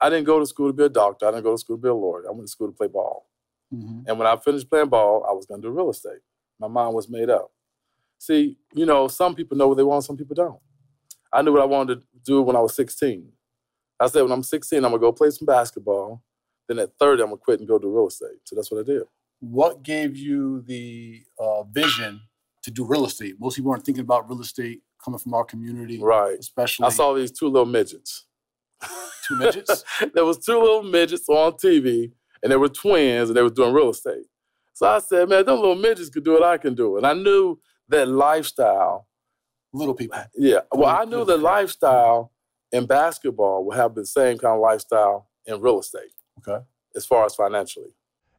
[0.00, 1.26] I didn't go to school to be a doctor.
[1.26, 2.24] I didn't go to school to be a lawyer.
[2.28, 3.28] I went to school to play ball.
[3.72, 4.00] Mm-hmm.
[4.08, 6.20] And when I finished playing ball, I was going to do real estate.
[6.58, 7.52] My mind was made up.
[8.18, 10.60] See, you know, some people know what they want, some people don't.
[11.32, 13.30] I knew what I wanted to do when I was 16.
[14.00, 16.22] I said, when I'm 16, I'm going to go play some basketball.
[16.68, 18.38] Then at 30, I'm gonna quit and go do real estate.
[18.44, 19.02] So that's what I did.
[19.40, 22.20] What gave you the uh, vision
[22.62, 23.36] to do real estate?
[23.38, 26.38] Most people aren't thinking about real estate coming from our community, right?
[26.38, 28.26] Especially, I saw these two little midgets.
[29.26, 29.84] Two midgets.
[30.14, 33.72] there was two little midgets on TV, and they were twins, and they were doing
[33.72, 34.26] real estate.
[34.72, 37.14] So I said, man, them little midgets could do what I can do, and I
[37.14, 39.06] knew that lifestyle.
[39.72, 40.18] Little people.
[40.36, 40.60] Yeah.
[40.72, 42.32] Well, I knew the lifestyle
[42.72, 46.10] in basketball would have the same kind of lifestyle in real estate.
[46.38, 46.64] Okay.
[46.94, 47.92] As far as financially.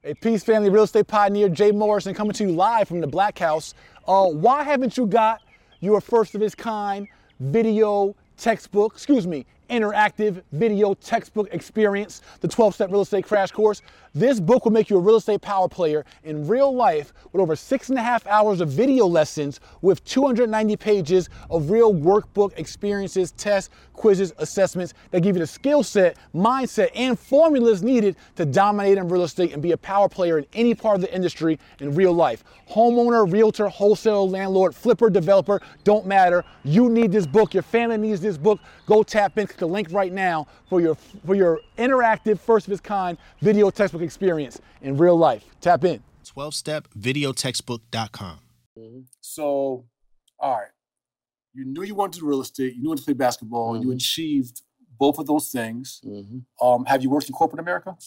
[0.04, 3.38] A Peace Family real estate pioneer, Jay Morrison, coming to you live from the Black
[3.38, 3.74] House.
[4.08, 5.42] Uh, why haven't you got
[5.80, 7.08] your first of its kind
[7.40, 13.82] video textbook, excuse me, interactive video textbook experience, the 12 step real estate crash course.
[14.14, 17.56] This book will make you a real estate power player in real life with over
[17.56, 23.32] six and a half hours of video lessons with 290 pages of real workbook experiences,
[23.34, 28.98] tests, quizzes, assessments that give you the skill set, mindset, and formulas needed to dominate
[28.98, 31.94] in real estate and be a power player in any part of the industry in
[31.94, 32.44] real life.
[32.72, 36.44] Homeowner, realtor, wholesaler, landlord, flipper, developer, don't matter.
[36.64, 37.54] You need this book.
[37.54, 38.60] Your family needs this book.
[38.86, 42.82] Go tap in the link right now for your for your interactive, first of its
[42.82, 45.44] kind video textbook experience in real life.
[45.62, 46.02] Tap in.
[46.36, 48.40] 12stepvideotextbook.com.
[48.78, 49.00] Mm-hmm.
[49.22, 49.86] So,
[50.40, 50.68] all right.
[51.54, 53.90] You knew you wanted to do real estate, you knew to play basketball, mm-hmm.
[53.90, 54.62] you achieved
[55.00, 56.02] both of those things.
[56.06, 56.66] Mm-hmm.
[56.66, 57.98] Um, have you worked in corporate America?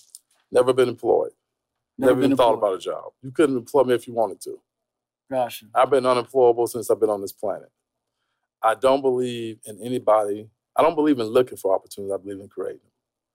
[0.52, 1.32] Never been employed.
[1.98, 3.12] Never, Never even thought about a job.
[3.22, 4.58] You couldn't employ me if you wanted to.
[5.30, 5.66] Gotcha.
[5.74, 7.70] I've been unemployable since I've been on this planet.
[8.62, 10.48] I don't believe in anybody.
[10.80, 12.14] I don't believe in looking for opportunities.
[12.14, 12.80] I believe in creating.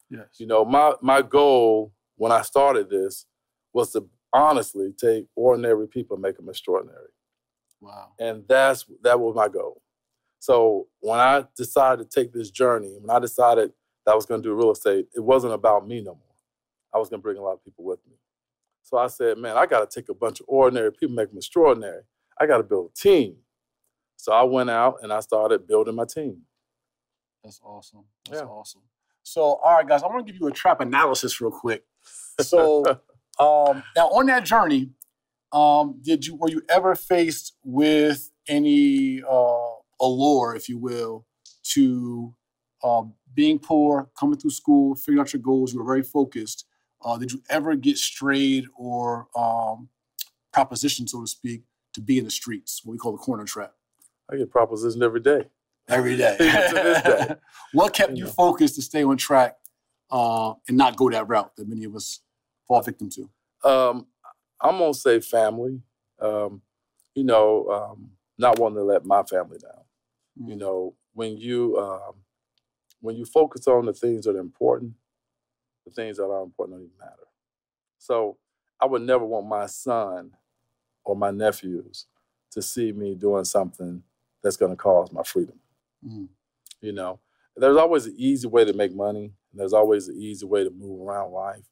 [0.10, 0.25] Yes.
[0.39, 3.27] You know, my my goal when I started this
[3.71, 7.10] was to honestly take ordinary people and make them extraordinary.
[7.81, 8.13] Wow.
[8.19, 9.84] And that's that was my goal.
[10.39, 13.73] So when I decided to take this journey, when I decided
[14.05, 16.36] that I was going to do real estate, it wasn't about me no more.
[16.93, 18.15] I was going to bring a lot of people with me.
[18.81, 21.38] So I said, man, I got to take a bunch of ordinary people, make them
[21.38, 22.01] extraordinary.
[22.39, 23.36] I got to build a team.
[24.17, 26.41] So I went out and I started building my team.
[27.45, 28.05] That's awesome.
[28.27, 28.47] That's Yeah.
[28.47, 28.81] awesome.
[29.21, 31.86] So, all right, guys, I want to give you a trap analysis real quick.
[32.41, 32.84] So,
[33.39, 34.89] um, now on that journey,
[35.51, 41.25] um, did you were you ever faced with any uh, allure, if you will,
[41.73, 42.36] to
[42.84, 45.71] um, being poor, coming through school, figuring out your goals?
[45.71, 46.65] You were very focused.
[47.03, 49.89] Uh, did you ever get strayed or um,
[50.51, 51.62] propositioned, so to speak,
[51.93, 53.73] to be in the streets, what we call the corner trap?
[54.31, 55.49] I get propositioned every day.
[55.87, 56.37] Every day.
[56.39, 57.35] Even to this day.
[57.73, 59.55] what kept you focused to stay on track
[60.11, 62.21] uh, and not go that route that many of us
[62.67, 63.29] fall victim to?
[63.63, 64.07] Um,
[64.61, 65.81] I'm gonna say family.
[66.19, 66.61] Um,
[67.13, 69.83] you know, um, not wanting to let my family down.
[70.35, 70.59] You Mm.
[70.59, 72.15] know, when you um,
[73.01, 74.93] when you focus on the things that are important,
[75.85, 77.27] the things that are important don't even matter.
[77.99, 78.37] So
[78.79, 80.31] I would never want my son
[81.03, 82.07] or my nephews
[82.51, 84.03] to see me doing something
[84.41, 85.59] that's going to cause my freedom.
[86.05, 86.27] Mm.
[86.81, 87.19] You know,
[87.55, 89.33] there's always an easy way to make money.
[89.51, 91.63] And there's always an easy way to move around life.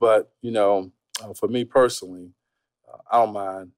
[0.00, 2.30] But you know, uh, for me personally,
[2.90, 3.72] uh, I don't mind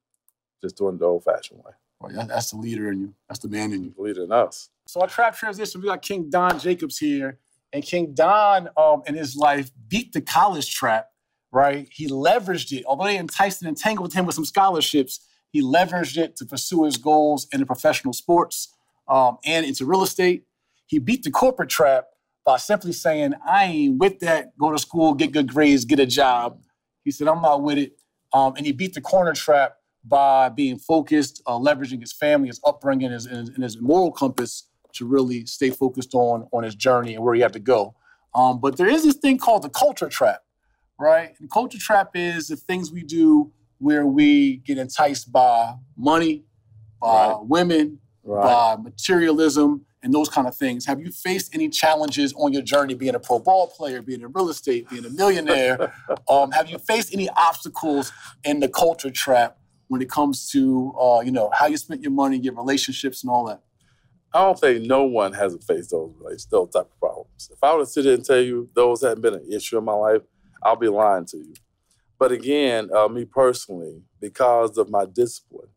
[0.63, 1.73] just doing it the old-fashioned way.
[1.99, 3.15] Well, that's the leader in you.
[3.29, 3.91] That's the man in you.
[3.91, 4.71] Believe it in us.
[4.87, 7.39] So our trap transition, we got King Don Jacobs here.
[7.73, 11.09] And King Don, um, in his life, beat the college trap,
[11.53, 11.89] right?
[11.91, 12.85] He leveraged it.
[12.87, 16.97] Although they enticed and entangled him with some scholarships, he leveraged it to pursue his
[16.97, 18.75] goals in the professional sports
[19.11, 20.45] um, and into real estate.
[20.87, 22.07] He beat the corporate trap
[22.47, 24.57] by simply saying, I ain't with that.
[24.59, 26.61] Go to school, get good grades, get a job.
[27.05, 28.01] He said, I'm not with it.
[28.33, 32.61] Um, and he beat the corner trap by being focused, uh, leveraging his family, his
[32.67, 36.75] upbringing, his, and his, and his moral compass to really stay focused on on his
[36.75, 37.95] journey and where he had to go.
[38.35, 40.41] Um, but there is this thing called the culture trap,
[40.99, 41.35] right?
[41.41, 46.45] And culture trap is the things we do where we get enticed by money,
[47.01, 47.37] by Right.
[47.43, 48.43] women, Right.
[48.43, 50.87] by materialism, and those kind of things.
[50.87, 54.33] Have you faced any challenges on your journey being a pro ball player, being in
[54.33, 55.93] real estate, being a millionaire?
[56.29, 58.13] um, have you faced any obstacles
[58.45, 62.13] in the culture trap when it comes to uh, you know how you spent your
[62.13, 63.61] money, your relationships, and all that?
[64.33, 66.13] I don't think no one hasn't faced those
[66.51, 67.51] those type of problems.
[67.53, 69.85] If I were to sit here and tell you those hadn't been an issue in
[69.85, 70.23] my life,
[70.63, 71.55] I'll be lying to you.
[72.19, 75.69] But again, uh, me personally, because of my discipline,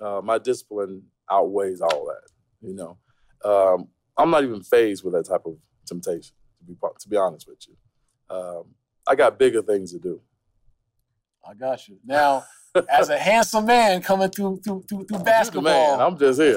[0.00, 2.28] uh, my discipline outweighs all that.
[2.60, 2.98] You know,
[3.44, 6.34] um, I'm not even phased with that type of temptation.
[6.58, 8.66] To be to be honest with you, um,
[9.06, 10.20] I got bigger things to do.
[11.44, 11.98] I got you.
[12.04, 12.44] Now,
[12.88, 16.56] as a handsome man coming through through through, through basketball, man, I'm just here.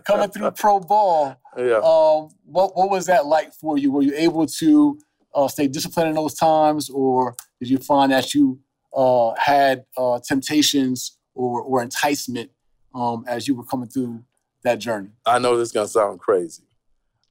[0.06, 1.76] coming through pro ball, yeah.
[1.76, 3.90] um, what what was that like for you?
[3.90, 4.98] Were you able to
[5.34, 8.60] uh, stay disciplined in those times, or did you find that you
[8.94, 12.50] uh, had uh, temptations or or enticement
[12.94, 14.22] um, as you were coming through
[14.62, 15.10] that journey?
[15.26, 16.64] I know this is gonna sound crazy,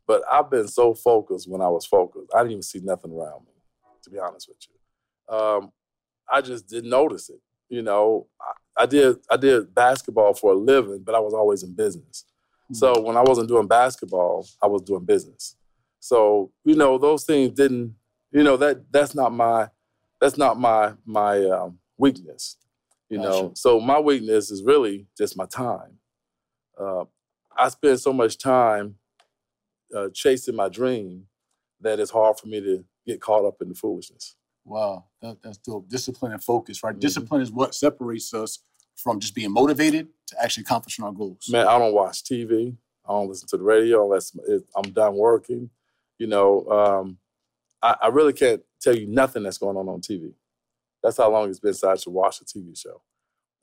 [0.06, 2.32] but I've been so focused when I was focused.
[2.34, 3.54] I didn't even see nothing around me,
[4.04, 5.36] to be honest with you.
[5.36, 5.72] Um,
[6.32, 7.42] I just didn't notice it.
[7.70, 11.64] You know, I, I did I did basketball for a living, but I was always
[11.64, 12.26] in business.
[12.74, 15.56] So when I wasn't doing basketball, I was doing business.
[16.00, 17.96] So you know, those things didn't.
[18.32, 19.70] You know that that's not my
[20.20, 22.58] that's not my my um, weakness.
[23.10, 23.56] You know, Gotcha.
[23.56, 26.00] so my weakness is really just my time.
[26.80, 27.06] Uh,
[27.58, 28.96] I spend so much time
[29.96, 31.28] uh, chasing my dream
[31.82, 34.36] that it's hard for me to get caught up in the foolishness.
[34.66, 35.88] Wow, that, that's dope.
[35.88, 36.96] Discipline and focus, right?
[36.96, 37.00] Mhm.
[37.00, 38.60] Discipline is what separates us
[38.96, 41.48] from just being motivated to actually accomplishing our goals.
[41.50, 42.76] Man, I don't watch TV.
[43.06, 44.36] I don't listen to the radio unless
[44.76, 45.70] I'm done working.
[46.18, 47.18] You know, um,
[47.82, 50.34] I, I really can't tell you nothing that's going on on TV.
[51.08, 53.02] That's how long it's been since I should watch a TV show.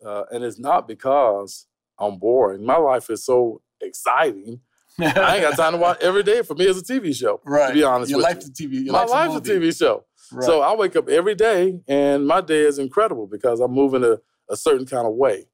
[0.05, 1.67] Uh, and it's not because
[1.99, 2.65] I'm boring.
[2.65, 4.61] My life is so exciting.
[4.99, 7.43] I ain't got time to watch every day for me as a TV show.
[7.45, 7.69] right.
[7.69, 8.69] To be honest your with life you.
[8.69, 8.85] TV.
[8.85, 9.67] Your my life's a life's a movie.
[9.69, 10.07] TV show.
[10.33, 10.47] Right.
[10.47, 14.17] So I wake up every day and my day is incredible because I'm moving a,
[14.51, 15.45] a certain kind of way.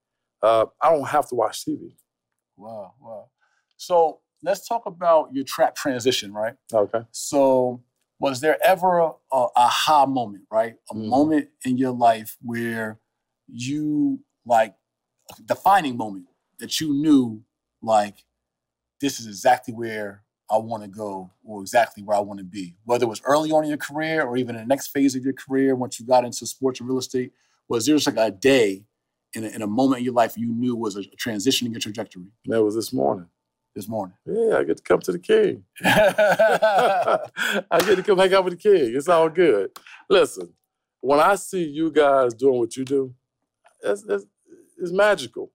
[0.40, 1.96] Uh, I don't have to watch TV.
[2.56, 3.30] wow, wow.
[3.78, 6.54] So let's talk about your trap transition, right?
[6.72, 7.00] Okay.
[7.10, 7.82] So,
[8.20, 10.76] was there ever a, a aha moment, right?
[10.90, 11.08] A Mhm.
[11.08, 13.00] moment in your life where
[13.48, 14.76] you like
[15.46, 16.26] defining moment
[16.58, 17.42] that you knew,
[17.82, 18.24] like,
[19.00, 22.76] this is exactly where I want to go or exactly where I want to be.
[22.84, 25.24] Whether it was early on in your career or even in the next phase of
[25.24, 27.32] your career, once you got into sports and real estate,
[27.68, 28.84] was there just like a day
[29.34, 31.80] in a, in a moment in your life you knew was a transition in your
[31.80, 33.28] trajectory That was this morning.
[33.74, 34.16] This morning?
[34.26, 35.64] Yeah, I get to come to the king.
[35.84, 38.94] I get to come hang out with the king.
[38.96, 39.70] It's all good.
[40.08, 40.52] Listen,
[41.00, 43.14] when I see you guys doing what you do,
[43.82, 44.26] it's, it's,
[44.78, 45.50] it's magical.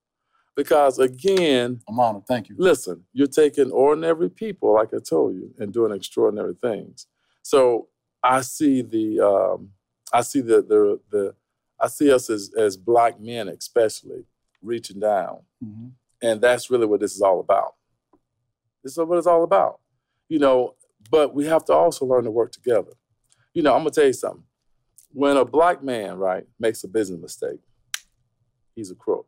[0.55, 2.25] Because again, I'm honored.
[2.27, 2.55] Thank you.
[2.57, 7.07] listen, you're taking ordinary people, like I told you, and doing extraordinary things.
[7.41, 7.89] So
[8.23, 9.71] I see the, um,
[10.13, 11.35] I see the, the, the,
[11.77, 14.23] I see us as, as black men, especially
[14.61, 15.91] reaching down, Mhm.
[16.21, 17.75] and that's really what this is all about.
[18.85, 19.79] This is what it's all about,
[20.29, 20.75] you know.
[21.09, 22.91] But we have to also learn to work together.
[23.53, 24.43] You know, I'm gonna tell you something.
[25.11, 27.59] When a black man, right, makes a business mistake,
[28.75, 29.27] he's a crook.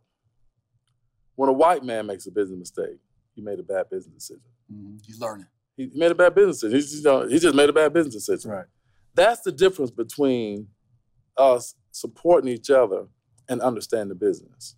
[1.35, 2.99] When a white man makes a business mistake,
[3.33, 4.43] he made a bad business decision.
[4.71, 5.03] Mhm.
[5.03, 5.47] He's learning.
[5.75, 6.75] He made a bad business decision.
[6.75, 8.51] He's just, you know, he just made a bad business decision.
[8.51, 8.65] Right.
[9.15, 10.67] That's the difference between
[11.35, 13.07] us supporting each other
[13.49, 14.75] and understanding the business.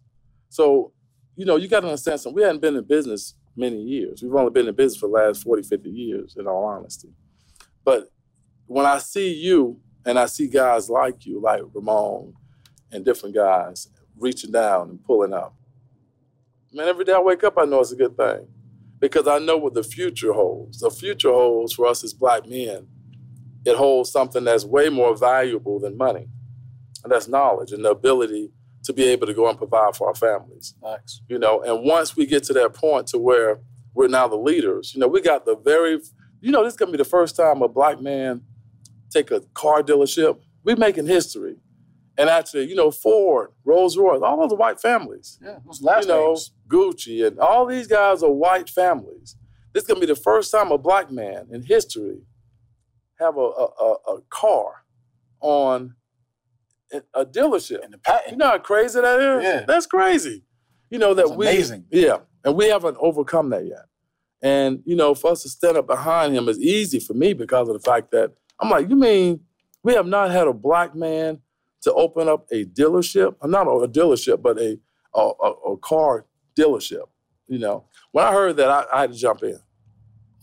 [0.49, 0.93] So,
[1.35, 2.35] you know, you got to understand something.
[2.35, 4.23] We hadn't been in business many years.
[4.23, 7.09] We've only been in business for the last 40, 50 years, in all honesty.
[7.83, 8.09] But
[8.65, 12.33] when I see you and I see guys like you, like Ramon
[12.91, 15.55] and different guys, reaching down and pulling up,
[16.71, 18.47] man, every day I wake up, I know it's a good thing
[18.99, 20.79] because I know what the future holds.
[20.79, 22.87] The future holds for us as black men,
[23.65, 26.27] it holds something that's way more valuable than money,
[27.03, 28.51] and that's knowledge and the ability
[28.83, 31.21] to be able to go and provide for our families Facts.
[31.27, 33.59] you know and once we get to that point to where
[33.93, 35.99] we're now the leaders you know we got the very
[36.41, 38.41] you know this is going to be the first time a black man
[39.09, 41.55] take a car dealership we're making history
[42.17, 45.59] and actually you know ford rolls royce all of the white families Yeah.
[45.65, 46.51] Those last you know names.
[46.67, 49.35] gucci and all these guys are white families
[49.73, 52.21] this is going to be the first time a black man in history
[53.19, 54.85] have a, a, a, a car
[55.41, 55.95] on
[57.13, 58.31] a- dealership And the patent.
[58.31, 59.43] you know how crazy that is?
[59.43, 59.65] Yeah.
[59.67, 60.43] That's crazy.
[60.89, 61.85] You know, that That's we amazing.
[61.91, 62.17] Yeah.
[62.43, 63.85] And we haven't overcome that yet.
[64.41, 67.67] And, you know, for us to stand up behind him is easy for me because
[67.67, 69.41] of the fact that I'm like, you mean
[69.83, 71.39] we have not had a black man
[71.81, 73.35] to open up a dealership?
[73.41, 74.79] Uh, Not a dealership, but a
[75.15, 75.19] a,
[75.71, 76.25] a, car
[76.55, 77.03] dealership.
[77.47, 79.57] You know, when I heard that, I, I had to jump in.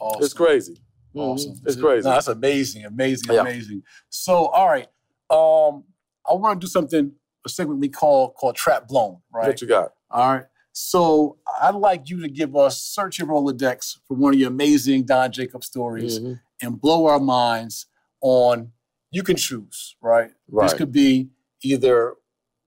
[0.00, 0.22] awesome.
[0.24, 0.82] It's crazy.
[1.14, 1.54] Awesome.
[1.64, 2.04] It's crazy.
[2.06, 3.40] No, that's amazing, amazing, Yeah.
[3.42, 3.82] amazing.
[4.10, 4.88] So, all right.
[5.30, 5.84] Um,
[6.28, 7.12] I want to do something,
[7.44, 9.46] a segment we call called Trap Blown, right?
[9.48, 9.92] What you got?
[10.10, 10.44] All right.
[10.72, 15.04] So I'd like you to give us search your Rolodex for one of your amazing
[15.04, 16.40] Don Jacob stories Mhm.
[16.60, 17.86] and blow our minds
[18.20, 18.72] on
[19.10, 20.30] you can choose, right?
[20.50, 20.64] right?
[20.68, 21.30] This could be
[21.62, 22.14] either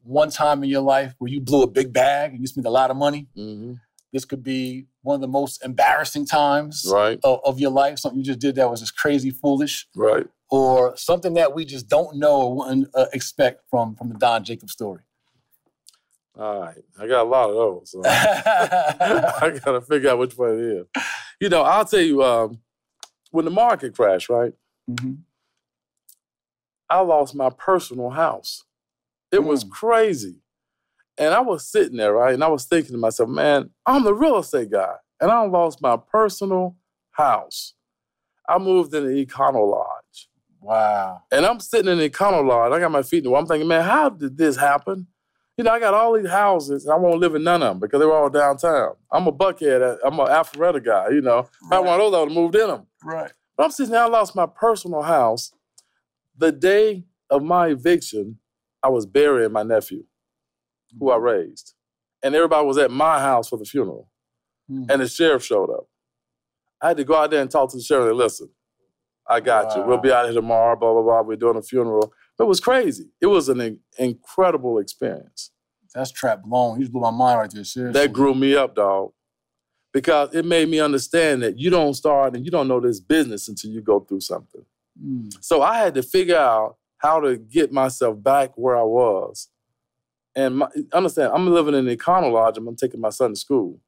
[0.02, 2.70] one time in your life where you blew a big bag and you spent a
[2.72, 3.28] lot of money.
[3.38, 3.80] Mhm.
[4.12, 7.20] This could be one of the most embarrassing times Right.
[7.24, 10.26] of, of your life, something you just did that was just crazy foolish, Right.
[10.50, 14.44] Or something that we just don't know or wouldn't uh, expect from, from the Don
[14.44, 15.02] Jacob story.
[16.38, 16.78] All right.
[17.00, 17.92] I got a lot of those.
[17.92, 21.04] so- I gotta figure out which one it is.
[21.40, 22.60] You know, I'll tell you, um,
[23.32, 24.54] when the market crashed, right,
[24.90, 25.20] Mhm.
[26.90, 28.64] I lost my personal house.
[29.32, 29.70] It was Mm.
[29.72, 30.42] crazy.
[31.18, 34.14] And I was sitting there, right, and I was thinking to myself, man, I'm the
[34.16, 36.78] real estate guy, and I lost my personal
[37.12, 37.76] house.
[38.48, 39.99] I moved in the Econo Lodge.
[40.62, 41.24] Wow.
[41.32, 42.74] And I'm sitting in the Econo Lodge.
[42.74, 43.42] I got my feet in the wall.
[43.42, 45.08] I'm thinking, man, how did this happen?
[45.58, 47.80] You know, I got all these houses, and I won't live in none of them
[47.80, 48.94] because they were all downtown.
[49.12, 49.98] I'm a buckhead.
[50.06, 51.40] I'm an Alpharetta guy, you know.
[51.40, 52.88] If I of those, I would have moved in them.
[53.04, 53.32] Right.
[53.58, 55.52] But I'm sitting there, I lost my personal house.
[56.38, 58.40] The day of my eviction,
[58.82, 60.06] I was burying my nephew,
[60.98, 61.74] who I raised.
[62.24, 64.10] And everybody was at my house for the funeral.
[64.72, 64.90] Mm.
[64.90, 65.90] And the sheriff showed up.
[66.82, 68.50] I had to go out there and talk to the sheriff and listen,
[69.30, 69.84] I got you.
[69.84, 71.22] We'll be out here tomorrow, blah, blah, blah.
[71.22, 72.12] We're doing a funeral.
[72.36, 73.12] But it was crazy.
[73.22, 75.52] It was an in- incredible experience.
[75.94, 76.78] That's trap blown.
[76.78, 77.64] You just blew my mind right there.
[77.64, 78.00] Seriously.
[78.00, 79.12] That grew me up, dog.
[79.94, 83.48] Because it made me understand that you don't start and you don't know this business
[83.48, 84.66] until you go through something.
[85.04, 85.32] Mm.
[85.42, 89.50] So I had to figure out how to get myself back where I was.
[90.36, 92.58] And my, understand, I'm living in the Econo Lodge.
[92.58, 93.80] I'm taking my son to school.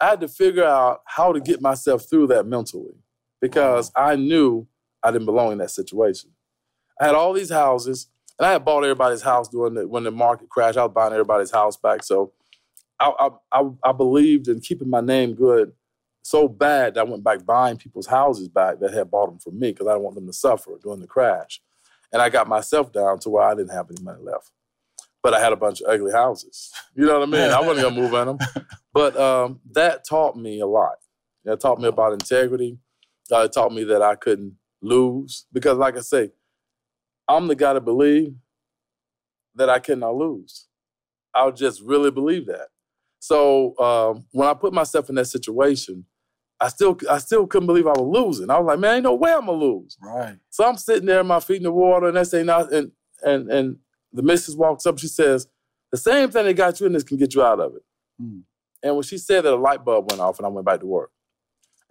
[0.00, 2.94] I had to figure out how to get myself through that mentally
[3.40, 4.66] because I knew
[5.02, 6.30] I didn't belong in that situation.
[7.00, 10.10] I had all these houses, and I had bought everybody's house during the, when the
[10.10, 10.78] market crashed.
[10.78, 12.02] I was buying everybody's house back.
[12.04, 12.32] So
[13.00, 15.72] I, I, I, I believed in keeping my name good
[16.22, 19.58] so bad that I went back buying people's houses back that had bought them from
[19.58, 21.62] me because I didn't want them to suffer during the crash.
[22.12, 24.50] And I got myself down to where I didn't have any money left.
[25.22, 26.72] but I had a bunch of ugly houses.
[26.94, 27.50] You know what I mean?
[27.50, 28.38] I wasn't gonna move in them.
[28.92, 30.96] But um, that taught me a lot.
[31.44, 32.78] It taught me about integrity.
[33.30, 36.30] It taught me that I couldn't lose because, like I say,
[37.28, 38.34] I'm the guy to believe
[39.54, 40.66] that I cannot lose.
[41.34, 42.68] I'll just really believe that.
[43.20, 46.06] So um, when I put myself in that situation,
[46.60, 48.50] I still I still couldn't believe I was losing.
[48.50, 49.96] I was like, man, ain't no way I'm gonna lose.
[50.02, 50.36] Right.
[50.50, 52.90] So I'm sitting there, my feet in the water, and that's ain't not and
[53.22, 53.76] and and
[54.12, 55.46] the missus walks up, she says,
[55.92, 57.82] the same thing that got you in this can get you out of it.
[58.20, 58.42] Mm.
[58.82, 60.86] And when she said that, a light bulb went off and I went back to
[60.86, 61.10] work.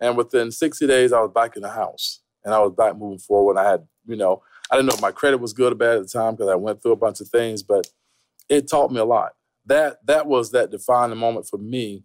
[0.02, 3.20] And within 60 days, I was back in the house and I was back moving
[3.20, 3.58] forward.
[3.58, 6.04] I had, you know, I didn't know if my credit was good or bad at
[6.04, 7.88] the time because I went through a bunch of things, but
[8.48, 9.34] it taught me a lot.
[9.66, 12.04] That that was that defining moment for me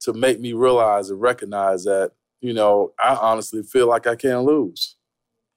[0.00, 4.44] to make me realize and recognize that, you know, I honestly feel like I can't
[4.44, 4.96] lose.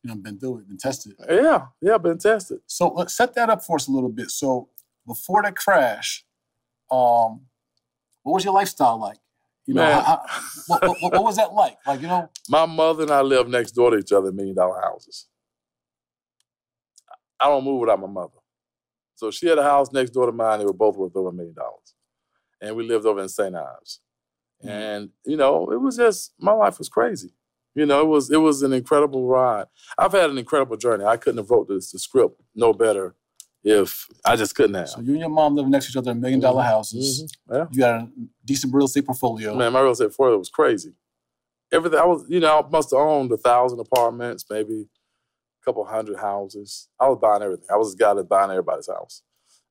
[0.03, 1.13] You know, been through it, been tested.
[1.29, 2.59] Yeah, yeah, been tested.
[2.65, 4.29] So let's set that up for us a little bit.
[4.29, 4.69] So
[5.05, 6.23] before the crash,
[6.91, 7.41] um,
[8.23, 9.17] what was your lifestyle like?
[9.67, 10.03] You know, Man.
[10.03, 11.77] how, how- what, what, what was that like?
[11.85, 14.55] Like, you know, My mother and I live next door to each other in million
[14.55, 15.27] dollar houses.
[17.39, 18.33] I don't move without my mother.
[19.15, 20.59] So she had a house next door to mine.
[20.59, 21.93] They were both worth over a million dollars.
[22.61, 23.55] And we lived over in St.
[23.55, 23.99] Ives.
[24.63, 24.69] Mhm.
[24.69, 27.33] And, you know, it was just my life was crazy.
[27.75, 29.67] You know, it was it was an incredible ride.
[29.99, 31.05] I've had an incredible journey.
[31.05, 33.15] I couldn't have wrote this the script no better
[33.67, 34.89] if I just couldn't have.
[34.89, 37.23] so you and your mom living next to each other in million dollar houses.
[37.49, 37.55] Mhm.
[37.55, 37.65] Yeah.
[37.71, 38.09] You got a
[38.45, 39.55] decent real estate portfolio.
[39.55, 40.93] Man, my real estate portfolio was crazy.
[41.71, 44.87] Everything I was, you know, I must have owned a thousand apartments, maybe
[45.61, 46.87] a couple hundred houses.
[46.99, 47.67] I was buying everything.
[47.69, 49.21] I was the guy that's buying everybody's house.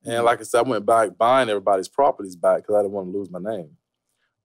[0.05, 3.11] And like I said, I went back buying everybody's properties back because I didn't want
[3.11, 3.71] to lose my name.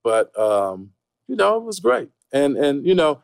[0.04, 0.92] But um,
[1.28, 2.10] you know, it was great.
[2.32, 3.22] And and you know,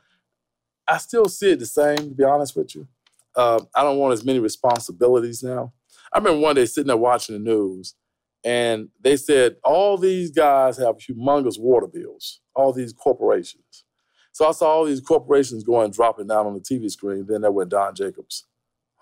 [0.87, 2.87] I still see it the same, to be honest with you.
[3.35, 5.71] Uh, I don't want as many responsibilities now.
[6.13, 7.95] I remember one day sitting there watching the news,
[8.43, 13.83] and they said all these guys have humongous water bills, all these corporations.
[14.31, 17.25] So I saw all these corporations going dropping down on the TV screen.
[17.27, 18.45] Then there went Don Jacobs.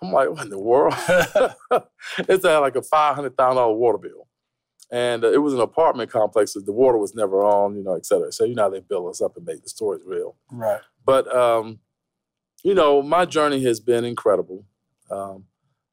[0.02, 0.94] I'm like, what in the world?
[2.28, 4.28] it's had like a five hundred thousand dollar water bill,
[4.90, 6.54] and uh, it was an apartment complex.
[6.54, 8.32] that The water was never on, you know, et cetera.
[8.32, 10.36] So you know how they bill us up and make the stories real.
[10.50, 10.80] Right.
[11.04, 11.80] But um,
[12.62, 14.64] you know, my journey has been incredible.
[15.10, 15.44] Um,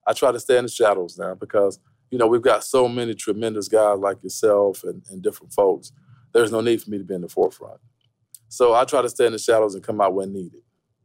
[0.08, 1.80] I try to stay in the shadows now because
[2.12, 5.92] you know we've got so many tremendous guys like yourself and, and different folks.
[6.34, 7.80] There's no need for me to be in the forefront.
[8.50, 10.62] So I try to stay in the shadows and come out when needed.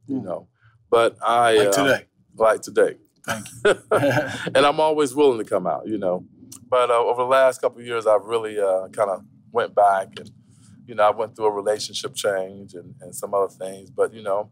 [0.07, 0.25] You Mm.
[0.25, 0.49] know,
[0.91, 2.05] but I Like uh, today.
[2.37, 2.95] like today,
[3.27, 3.75] Thank you.
[4.55, 5.87] and I'm always willing to come out.
[5.87, 6.25] You know,
[6.71, 10.09] but uh, over the last couple of years, I've really uh, kind of went back
[10.19, 10.31] and
[10.87, 13.91] you know I went through a relationship change and, and some other things.
[13.91, 14.51] But you know,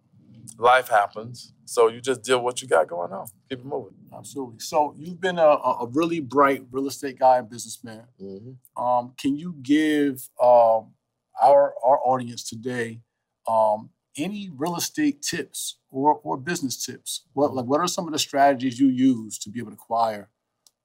[0.58, 3.26] life happens, so you just deal with what you got going on.
[3.48, 3.94] Keep it moving.
[4.16, 4.58] Absolutely.
[4.60, 8.04] So you've been a, a really bright real estate guy and businessman.
[8.20, 8.82] Mm-hmm.
[8.82, 10.94] Um, can you give um,
[11.42, 13.00] our our audience today
[13.48, 17.24] um, any real estate tips or or business tips?
[17.32, 20.30] What like what are some of the strategies you use to be able to acquire,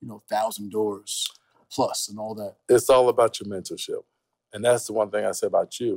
[0.02, 1.28] you know, thousand doors
[1.72, 2.56] plus and all that?
[2.70, 4.04] It's all about your mentorship,
[4.54, 5.96] and that's the one thing I say about you.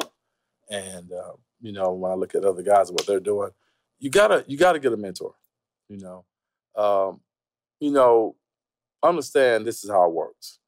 [0.71, 3.51] And uh, you know, when I look at other guys and what they're doing,
[3.99, 5.35] you gotta you gotta get a mentor.
[5.89, 6.25] You know,
[6.83, 7.21] um,
[7.81, 8.37] you know,
[9.03, 10.59] understand this is how it works.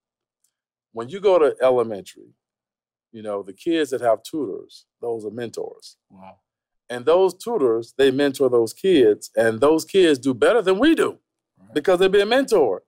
[0.92, 2.35] When you go to elementary,
[3.12, 5.96] you know, the kids that have tutors, those are mentors.
[6.11, 6.38] Wow.
[6.88, 11.18] And those tutors, they mentor those kids, and those kids do better than we do
[11.59, 11.74] Right.
[11.74, 12.80] because they're being mentored.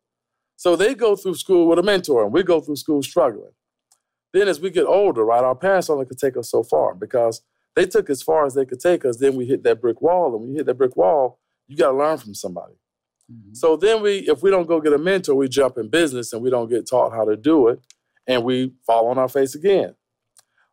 [0.57, 3.53] So they go through school with a mentor, and we go through school struggling.
[4.33, 7.43] Then, as we get older, right, our parents only could take us so far because
[7.75, 9.19] they took as far as they could take us.
[9.19, 11.93] Then we hit that brick wall, and when you hit that brick wall, you got
[11.93, 12.75] to learn from somebody.
[13.31, 13.57] Mhm.
[13.57, 16.43] So then we, if we don't go get a mentor, we jump in business and
[16.43, 17.81] we don't get taught how to do it,
[18.27, 19.95] and we fall on our face again.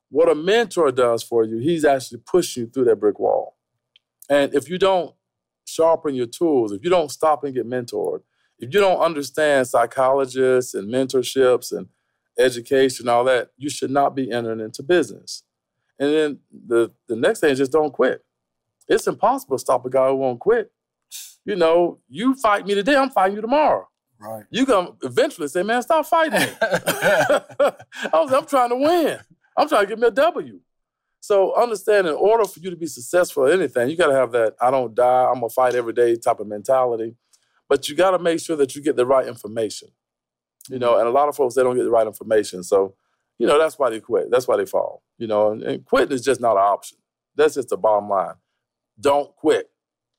[0.10, 3.58] What a mentor does for you, he's actually pushing you through that brick wall.
[4.30, 5.13] And if you don't
[5.65, 8.22] sharpen your tools, if you don't stop and get mentored,
[8.60, 11.88] if you don't understand psychologists and mentorships and
[12.38, 15.43] education, all that, you should not be entering into business.
[15.99, 18.24] And then the, the next thing is just don't quit.
[18.88, 20.72] It's impossible to stop a guy who won't quit.
[21.45, 23.88] You know, you fight me today, I'm fighting you tomorrow.
[24.20, 24.43] Right.
[24.49, 26.47] You gonna eventually say, man, stop fighting me.
[26.62, 27.74] I
[28.14, 29.20] was, I'm trying to win.
[29.57, 30.60] I'm trying to get me a W.
[31.20, 34.32] So understand, in order for you to be successful at anything, you got to have
[34.34, 37.16] that I don't die, I'm gonna fight every day type of mentality.
[37.68, 39.89] But you got to make sure that you get the right information.
[40.70, 42.95] You know, and a lot of folks they don't get the right information, so
[43.38, 44.32] you know that's why they quit.
[44.32, 45.03] That's why they fall.
[45.18, 46.97] You know, and, and quitting is just not an option.
[47.36, 48.36] That's just the bottom line.
[48.99, 49.70] Don't quit.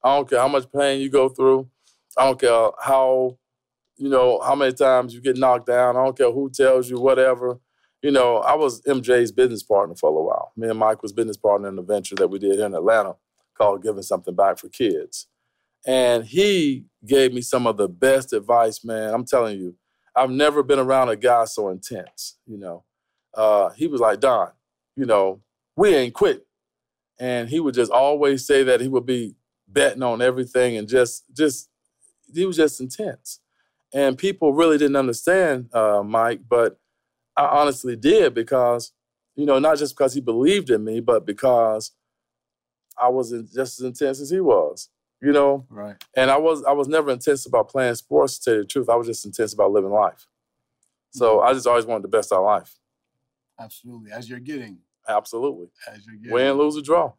[0.05, 1.69] I don't care how much pain you go through.
[2.17, 3.39] I don't care how
[3.97, 5.97] you know, how many times you get knocked down.
[5.97, 7.59] I don't care who tells you whatever.
[8.03, 10.53] You know, I was MJ's business partner for a while.
[10.57, 13.15] Me and Mike was business partner in a venture that we did here in Atlanta
[13.57, 15.29] called Giving Something Back for Kids.
[15.87, 19.15] And he gave me some of the best advice, man.
[19.15, 19.75] I'm telling you,
[20.17, 22.85] I've never been around a guy so intense, you know.
[23.35, 24.51] Uh, he was like, Don,
[24.97, 25.43] you know,
[25.77, 26.47] we ain't quit.
[27.21, 29.37] And he would just always say that he would be
[29.69, 31.69] betting on everything and just, just,
[32.33, 33.41] he was just intense.
[33.93, 36.79] And people really didn't understand uh, Mike, but
[37.37, 38.93] I honestly did because,
[39.35, 41.93] you know, not just because he believed in me, but because
[43.01, 44.89] I was just as intense as he was.
[45.23, 45.97] You know, right?
[46.17, 48.39] And I was I was never intense about playing sports.
[48.39, 50.27] To tell you the truth, I was just intense about living life.
[51.11, 51.49] So mm-hmm.
[51.49, 52.79] I just always wanted the best out of life.
[53.59, 54.79] Absolutely, as you're getting.
[55.09, 55.69] Absolutely.
[55.89, 56.33] As you're getting.
[56.33, 57.13] Win, lose, or draw.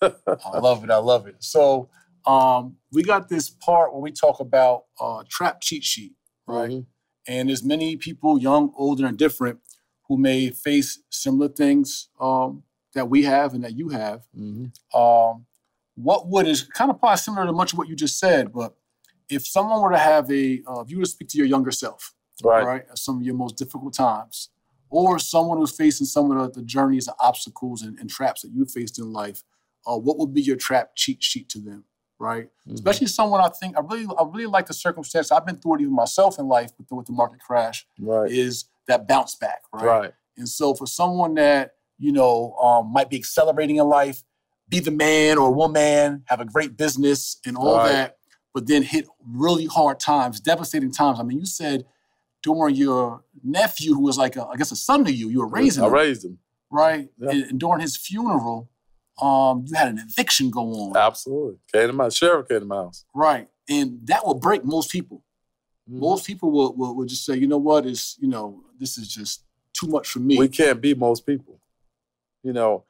[0.00, 0.90] I love it.
[0.90, 1.36] I love it.
[1.40, 1.90] So
[2.26, 6.14] um, we got this part where we talk about uh, trap cheat sheet,
[6.46, 6.70] right?
[6.70, 6.80] Mm-hmm.
[7.28, 9.60] And there's many people, young, older, and different,
[10.08, 14.22] who may face similar things um, that we have and that you have.
[14.36, 14.98] Mm-hmm.
[14.98, 15.46] Um,
[15.94, 18.74] what would is kind of probably similar to much of what you just said, but
[19.28, 21.70] if someone were to have a, uh, if you were to speak to your younger
[21.70, 24.50] self, right, right at some of your most difficult times,
[24.90, 28.50] or someone who's facing some of the, the journeys and obstacles and, and, traps that
[28.52, 29.42] you faced in life,
[29.86, 31.84] uh, what would be your trap cheat sheet to them?
[32.22, 32.44] right?
[32.44, 32.74] Mm-hmm.
[32.74, 35.32] Especially someone I think I really I really like the circumstance.
[35.32, 37.84] I've been through it even myself in life with the, with the market crash.
[37.98, 38.30] Right.
[38.30, 39.84] Is that bounce back, right?
[39.84, 40.12] Right.
[40.36, 44.22] And so for someone that you know um, might be accelerating in life,
[44.68, 47.88] be the man or woman, have a great business and all right.
[47.88, 48.16] that,
[48.54, 51.20] but then hit really hard times, devastating times.
[51.20, 51.84] I mean, you said
[52.42, 55.48] during your nephew, who was like a, I guess a son to you, you were
[55.48, 55.84] raising.
[55.84, 56.38] I him, raised him.
[56.70, 57.08] Right.
[57.18, 57.30] Yeah.
[57.30, 58.70] And, and during his funeral,
[59.20, 60.96] um, you had an eviction go on.
[60.96, 61.58] Absolutely.
[61.72, 63.04] Came to my sheriff came to my house.
[63.14, 63.48] Right.
[63.68, 65.22] And that will break most people.
[65.88, 66.00] Mm-hmm.
[66.00, 69.08] Most people will, will, will just say, you know what, is you know, this is
[69.08, 70.38] just too much for me.
[70.38, 71.60] We can't be most people.
[72.42, 72.84] You know,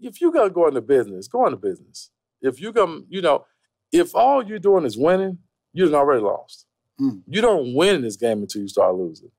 [0.00, 2.10] if you gotta go into business, go into business.
[2.40, 3.44] If you come, you know,
[3.92, 5.38] if all you're doing is winning,
[5.72, 6.66] you've already lost.
[7.00, 7.22] Mm.
[7.26, 9.30] You don't win in this game until you start losing.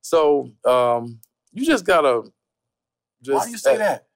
[0.00, 1.20] So um,
[1.52, 2.22] you just gotta
[3.22, 4.06] just Why do you say that?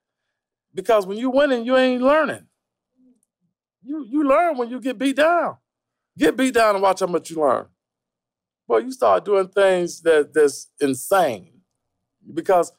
[0.75, 2.47] Because when you're winning, you ain't learning.
[3.83, 5.57] You you learn when you get beat down.
[6.19, 7.67] Get beat down and watch how much you learn.
[8.67, 11.61] Well, you start doing things that that's insane.
[12.35, 12.73] Because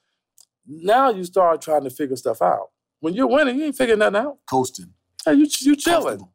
[0.66, 2.68] now you start trying to figure stuff out.
[3.00, 4.38] When you're winning, you ain't figuring nothing out.
[4.50, 4.94] Coasting.
[5.26, 6.28] Hey, you you chilling.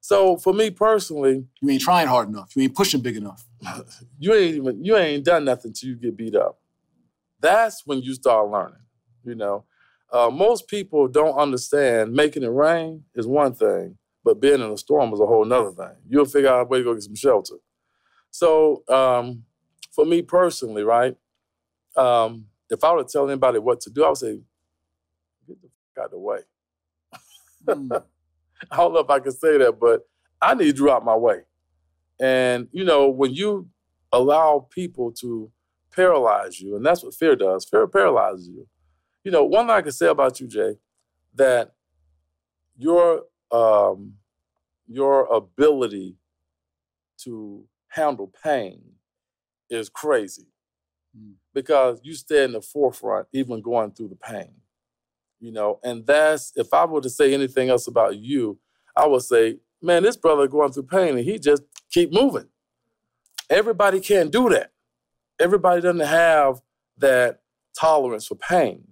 [0.00, 2.54] So for me personally, you ain't trying hard enough.
[2.56, 3.46] You ain't pushing big enough.
[4.18, 6.58] you ain't even you ain't done nothing till you get beat up.
[7.40, 8.80] That's when you start learning.
[9.24, 9.64] You know,
[10.12, 14.78] uh, most people don't understand making it rain is one thing, but being in a
[14.78, 15.96] storm is a whole nother thing.
[16.08, 17.56] You'll figure out a way to go get some shelter.
[18.30, 19.44] So, um,
[19.90, 21.16] for me personally, right,
[21.96, 24.38] um, if I were to tell anybody what to do, I would say, get the
[24.38, 24.57] fuck
[25.98, 26.38] out of the way.
[27.66, 28.02] Mm.
[28.70, 30.08] I don't know if I can say that, but
[30.40, 31.42] I need you out my way.
[32.20, 33.68] And, you know, when you
[34.12, 35.50] allow people to
[35.94, 38.66] paralyze you, and that's what fear does, fear paralyzes you
[39.28, 40.78] you know, one thing I can say about you, Jay,
[41.34, 41.74] that
[42.78, 44.14] your um,
[44.86, 46.16] your ability
[47.24, 48.80] to handle pain
[49.68, 50.46] is crazy
[51.14, 51.34] mm.
[51.52, 54.52] because you stay in the forefront, even going through the pain.
[55.40, 58.58] You know, and that's if I were to say anything else about you,
[58.96, 62.48] I would say, man, this brother going through pain and he just keep moving.
[63.48, 64.72] Everybody can't do that.
[65.38, 66.60] Everybody doesn't have
[66.98, 67.40] that
[67.78, 68.88] tolerance for pain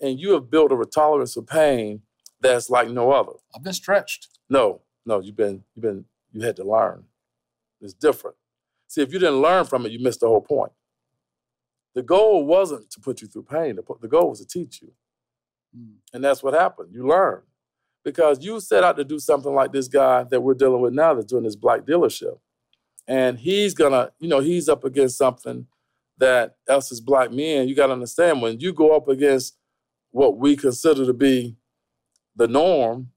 [0.00, 2.02] and you have built a tolerance for pain
[2.40, 3.32] that's like no other.
[3.54, 4.28] I've been stretched.
[4.50, 7.04] No, no, you've been you've been you had to learn.
[7.80, 8.36] It's different.
[8.86, 10.72] See, if you didn't learn from it, you missed the whole point.
[11.94, 13.78] The goal wasn't to put you through pain.
[14.00, 14.92] The goal was to teach you.
[15.76, 15.94] Mm.
[16.12, 16.90] And that's what happened.
[16.92, 17.42] You learn
[18.04, 21.14] Because you set out to do something like this guy that we're dealing with now
[21.14, 22.38] that's doing this black dealership.
[23.06, 25.66] And he's gonna, you know, he's up against something
[26.18, 29.56] that us as black men, you gotta understand when you go up against
[30.10, 31.56] what we consider to be
[32.36, 33.10] the norm,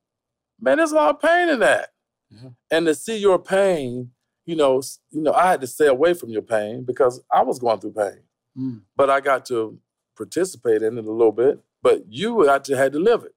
[0.60, 1.90] man, there's a lot of pain in that.
[2.34, 2.48] Mm-hmm.
[2.72, 4.12] And to see your pain,
[4.46, 4.82] you know,
[5.12, 7.94] you know, I had to stay away from your pain because I was going through
[7.94, 8.22] pain.
[8.58, 8.82] Mm.
[8.96, 9.78] But I got to
[10.16, 11.60] participate in it a little bit.
[11.82, 13.34] But you actually had to live it.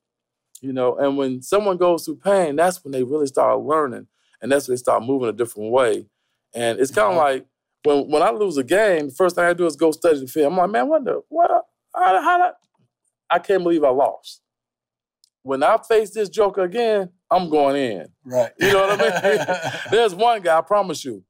[0.61, 4.07] You know, and when someone goes through pain, that's when they really start learning.
[4.43, 6.07] And that's when they start moving a different way.
[6.55, 7.35] And it's kind of mm-hmm.
[7.35, 7.47] like
[7.85, 10.27] when when I lose a game, the first thing I do is go study the
[10.27, 10.55] film.
[10.55, 11.51] I'm like, man, what the what
[11.95, 12.53] how, how,
[13.31, 14.43] I can't believe I lost.
[15.43, 18.07] When I face this joker again, I'm going in.
[18.25, 18.53] Right.
[18.59, 19.47] You know what I mean?
[19.91, 21.25] There's one guy, I promise you.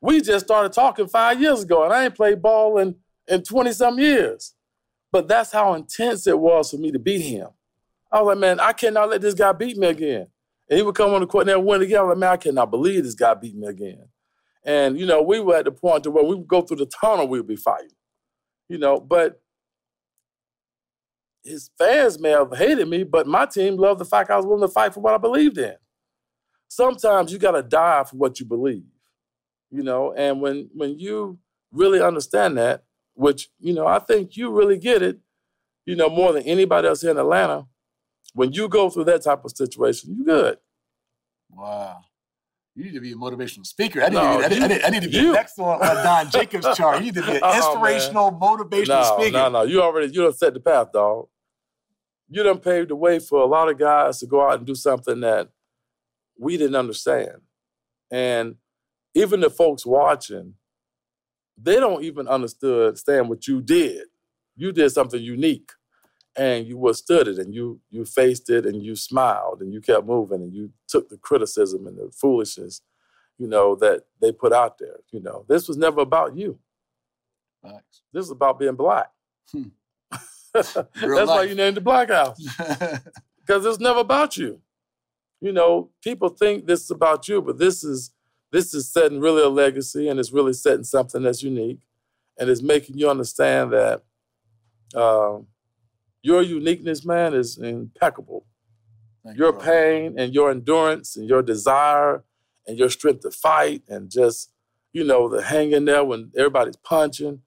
[0.00, 2.96] We just started talking five years ago, and I ain't played ball in
[3.28, 4.54] in 20 some years.
[5.12, 7.48] But that's how intense it was for me to beat him.
[8.10, 10.26] I was like, man, I cannot let this guy beat me again.
[10.68, 11.98] And he would come on the court and then win again.
[11.98, 14.08] I was like, man, I cannot believe this guy beat me again.
[14.64, 16.86] And, you know, we were at the point to where we would go through the
[16.86, 17.90] tunnel, we would be fighting.
[18.68, 19.42] You know, but
[21.44, 24.66] his fans may have hated me, but my team loved the fact I was willing
[24.66, 25.74] to fight for what I believed in.
[26.68, 28.84] Sometimes you gotta die for what you believe.
[29.70, 31.38] You know, and when when you
[31.72, 32.84] really understand that,
[33.22, 35.18] which, you know, I think you really get it,
[35.86, 37.66] you know, more than anybody else here in Atlanta,
[38.34, 40.58] when you go through that type of situation, you good.
[41.50, 42.00] Wow.
[42.74, 44.02] You need to be a motivational speaker.
[44.02, 45.58] I need, No, to, be, I, you- I, need, I need to be you- next
[45.58, 46.98] on uh, Don Jacobs' chart.
[46.98, 47.56] You need to be an Uh-uh, man.
[47.58, 49.32] inspirational, motivational No, speaker.
[49.38, 49.62] no, no.
[49.62, 51.28] You already you done set the path, dog.
[52.28, 54.74] You done paved the way for a lot of guys to go out and do
[54.74, 55.50] something that
[56.38, 57.42] we didn't understand.
[58.10, 58.56] And
[59.14, 60.54] even the folks watching,
[61.56, 64.06] they don't even understand what you did.
[64.56, 65.72] You did something unique
[66.36, 70.06] and you withstood it and you you faced it and you smiled and you kept
[70.06, 72.82] moving and you took the criticism and the foolishness,
[73.38, 74.98] you know, that they put out there.
[75.10, 76.58] You know, this was never about you.
[78.12, 79.10] This is about being black.
[79.50, 79.68] Hmm.
[80.54, 82.38] That's Real why you named the Black House
[83.40, 84.60] because it's never about you.
[85.40, 88.12] You know, people think this is about you, but this is
[88.52, 91.80] this is setting really a legacy, and it's really setting something that's unique,
[92.38, 94.02] and it's making you understand that
[94.94, 95.46] um,
[96.22, 98.46] your uniqueness, man, is impeccable.
[99.24, 99.62] Thank Your bro.
[99.62, 102.24] pain and your endurance and your desire
[102.66, 104.50] and your strength to fight and just
[104.92, 107.40] you know the hanging there when everybody's punching.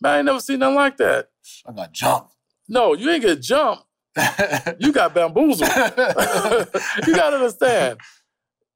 [0.00, 1.30] Man, I ain't never seen nothing like that.
[1.66, 2.34] I got jumped.
[2.68, 3.84] No, you ain't get jumped.
[4.78, 5.60] You got bamboozled.
[7.06, 7.98] you gotta understand.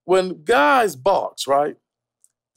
[0.07, 1.77] When guys box, right?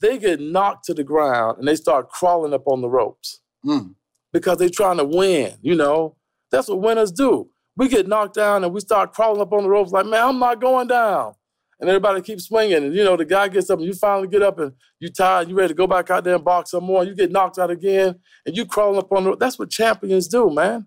[0.00, 3.94] They get knocked to the ground and they start crawling up on the ropes Mm.
[4.32, 6.16] because they're trying to win, you know?
[6.50, 7.50] That's what winners do.
[7.76, 10.38] We get knocked down and we start crawling up on the ropes like, man, I'm
[10.38, 11.34] not going down.
[11.78, 12.84] And everybody keeps swinging.
[12.84, 15.48] And, you know, the guy gets up and you finally get up and you tired,
[15.48, 17.00] you ready to go back out there and box some more.
[17.00, 20.28] And you get knocked out again and you crawling up on the That's what champions
[20.28, 20.86] do, man.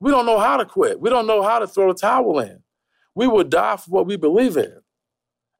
[0.00, 1.00] We don't know how to quit.
[1.00, 2.62] We don't know how to throw the towel in.
[3.14, 4.80] We will die for what we believe in.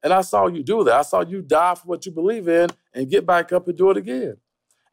[0.03, 0.93] And I saw you do that.
[0.93, 3.91] I saw you die for what you believe in and get back up and do
[3.91, 4.37] it again.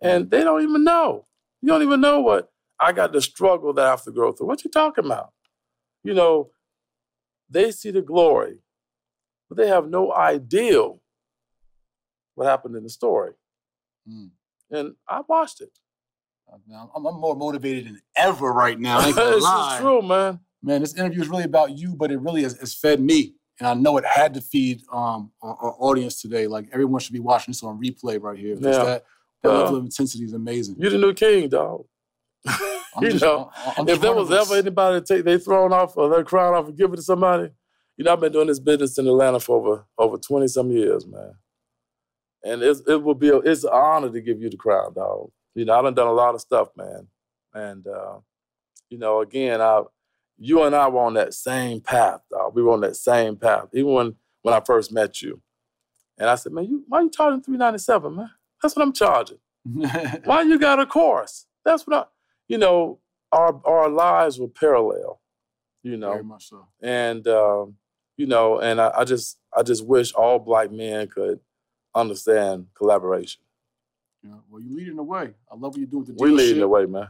[0.00, 1.24] And they don't even know.
[1.62, 4.46] You don't even know what I got the struggle that I have to go through.
[4.46, 5.32] What you talking about?
[6.04, 6.50] You know,
[7.50, 8.58] they see the glory,
[9.48, 10.82] but they have no idea
[12.34, 13.32] what happened in the story.
[14.08, 14.30] Mm.
[14.70, 15.70] And I watched it.
[16.52, 19.06] I'm, I'm more motivated than ever right now.
[19.06, 19.32] It's lie.
[19.32, 20.40] just true, man.
[20.62, 23.34] Man, this interview is really about you, but it really has, has fed me.
[23.60, 26.46] And I know it had to feed um, our, our audience today.
[26.46, 28.54] Like everyone should be watching this on replay right here.
[28.54, 28.70] Yeah.
[28.84, 29.04] that,
[29.42, 30.76] that level of intensity is amazing.
[30.78, 31.84] You're the new king, dog.
[33.00, 36.08] You just- know, I'm if there was ever anybody to take their throne off or
[36.08, 37.50] their crown off and give it to somebody,
[37.96, 41.06] you know, I've been doing this business in Atlanta for over over 20 some years,
[41.06, 41.34] man.
[42.44, 45.30] And it's, it will be a, it's an honor to give you the crown, dog.
[45.54, 47.06] You know, I done done a lot of stuff, man.
[47.54, 48.18] And uh,
[48.90, 49.82] you know, again, I
[50.38, 52.54] you and I were on that same path, dog.
[52.54, 55.40] We were on that same path, even when when I first met you.
[56.16, 58.30] And I said, man, you why you charging 397, man?
[58.62, 59.38] That's what I'm charging.
[60.24, 61.46] Why you got a course?
[61.64, 62.04] That's what I,
[62.48, 62.98] you know,
[63.30, 65.20] our our lives were parallel,
[65.82, 66.66] you know, Very much so.
[66.82, 67.74] and um,
[68.16, 71.40] you know, and I, I just I just wish all black men could
[71.94, 73.42] understand collaboration.
[74.22, 74.34] Yeah.
[74.50, 75.34] Well, you're leading the way.
[75.50, 76.60] I love what you're doing with the We leading dealership.
[76.60, 77.08] the way, man.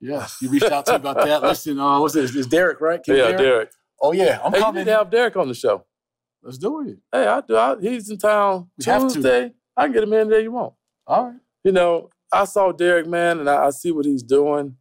[0.00, 1.42] Yes, you reached out to me about that.
[1.42, 2.32] Listen, uh, what's this?
[2.32, 3.02] This Derek, right?
[3.02, 3.70] King yeah, Derek.
[4.00, 4.80] Oh yeah, I'm Hey, you coming.
[4.80, 5.84] need to have Derek on the show.
[6.42, 6.98] Let's do it.
[7.12, 7.56] Hey, I do.
[7.56, 9.14] I, he's in town We have to.
[9.14, 9.52] Tuesday.
[9.76, 10.74] I can get him in there you want.
[11.06, 11.36] All right.
[11.64, 14.76] You know, I saw Derek, man, and I, I see what he's doing.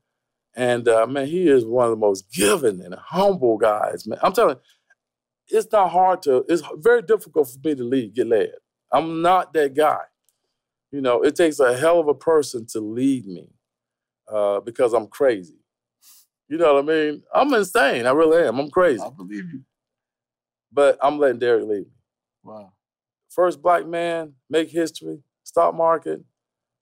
[0.55, 4.19] And uh, man, he is one of the most giving and humble guys, man.
[4.23, 4.61] I'm telling you,
[5.57, 8.51] it's not hard to, it's very difficult for me to lead, get led.
[8.91, 9.99] I'm not that guy.
[10.91, 13.49] You know, it takes a hell of a person to lead me
[14.31, 15.55] uh, because I'm crazy.
[16.47, 17.23] You know what I mean?
[17.33, 18.05] I'm insane.
[18.05, 18.59] I really am.
[18.59, 19.01] I'm crazy.
[19.01, 19.63] I believe you.
[20.71, 21.91] But I'm letting Derek lead me.
[22.43, 22.71] Wow.
[23.29, 26.23] First black man, make history, stock market.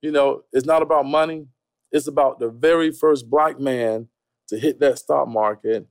[0.02, 1.48] You know, it's not about money.
[1.92, 4.08] It's about the very first black man
[4.50, 5.88] to hit that stock market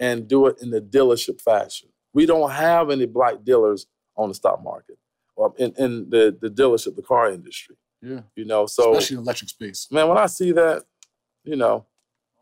[0.00, 1.90] and do it in the dealership fashion.
[2.14, 3.86] We don't have any black dealers
[4.16, 4.98] on the stock market
[5.36, 7.76] or in, in the, the dealership, the car industry.
[8.00, 8.20] Yeah.
[8.36, 9.88] You know, so Especially in electric space.
[9.90, 10.84] man, when I see that,
[11.44, 11.86] you know,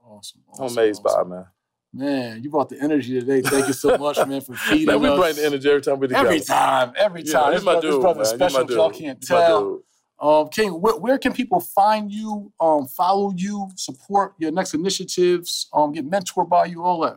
[0.08, 0.40] Awesome.
[0.58, 1.30] I'm amazed awesome.
[1.30, 1.46] by it, man.
[1.92, 3.40] Man, you brought the energy today.
[3.40, 5.18] Thank you so much, man, for feeding Man, we us.
[5.18, 6.28] bring the energy every time we together.
[6.28, 7.52] Every time, every time.
[7.52, 8.38] you this my dude, brother's man.
[8.38, 8.76] You my special.
[8.76, 9.80] Y'all can't tell.
[10.18, 15.68] Um, King, where, where can people find you, um, follow you, support your next initiatives,
[15.74, 17.16] um, get mentored by you, all that?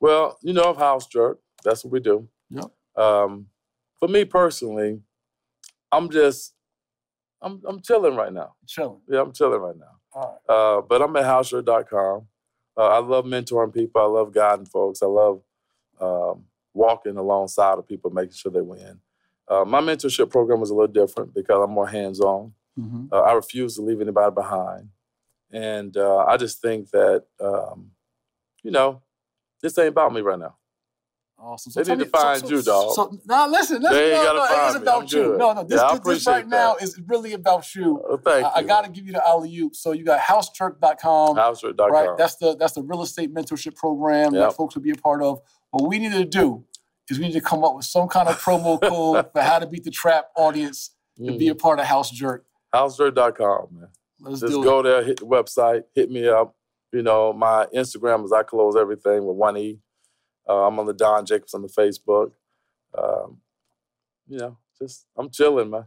[0.00, 1.38] Well, you know of House Jerk.
[1.64, 2.28] That's what we do.
[2.50, 2.66] Yep.
[2.96, 3.46] Um,
[3.98, 5.00] for me personally,
[5.90, 6.54] I'm just
[7.40, 8.54] I'm I'm chilling right now.
[8.66, 9.00] Chilling.
[9.08, 9.93] Yeah, I'm chilling right now.
[10.14, 10.36] Right.
[10.48, 12.26] Uh, but I'm at housejerk.com.
[12.76, 14.00] Uh, I love mentoring people.
[14.00, 15.02] I love guiding folks.
[15.02, 15.42] I love
[16.00, 19.00] um, walking alongside of people, making sure they win.
[19.48, 22.52] Uh, my mentorship program is a little different because I'm more hands-on.
[22.78, 23.08] Mhm.
[23.12, 24.88] Uh, I refuse to leave anybody behind,
[25.52, 27.92] and uh, I just think that um,
[28.64, 29.02] you know
[29.62, 30.56] this ain't about me right now.
[31.44, 31.72] Awesome.
[31.74, 32.94] They tell need to me- find you, dog.
[32.94, 33.96] So, now listen, listen.
[33.96, 34.82] They no, gotta no, it find is me.
[34.82, 35.22] about you.
[35.22, 35.38] good.
[35.38, 35.64] No, no.
[35.64, 36.82] This, Yeah, this, right now that.
[36.82, 38.02] is really about you.
[38.24, 39.76] Thank I, I got to give you the alley oop.
[39.76, 41.36] So you got housejerk.com.
[41.36, 41.92] housejerk.com.
[41.92, 45.22] Right, that's the that's the real estate mentorship program that folks will be a part
[45.22, 45.40] of.
[45.70, 46.64] What we need to do
[47.10, 49.66] is we need to come up with some kind of promo code for how to
[49.66, 50.90] beat the trap audience
[51.24, 51.58] to be a mm.
[51.58, 52.46] part of House Jerk.
[52.74, 53.88] housejerk.com, man.
[54.20, 54.84] Let's Just go it.
[54.84, 56.56] there, hit the website, hit me up.
[56.92, 59.80] You know, my Instagram is I close everything with one E.
[60.48, 62.32] Uh, I'm on the Don Jacobs on the Facebook.
[62.96, 63.38] Um,
[64.28, 65.84] you know, just I'm chilling, man.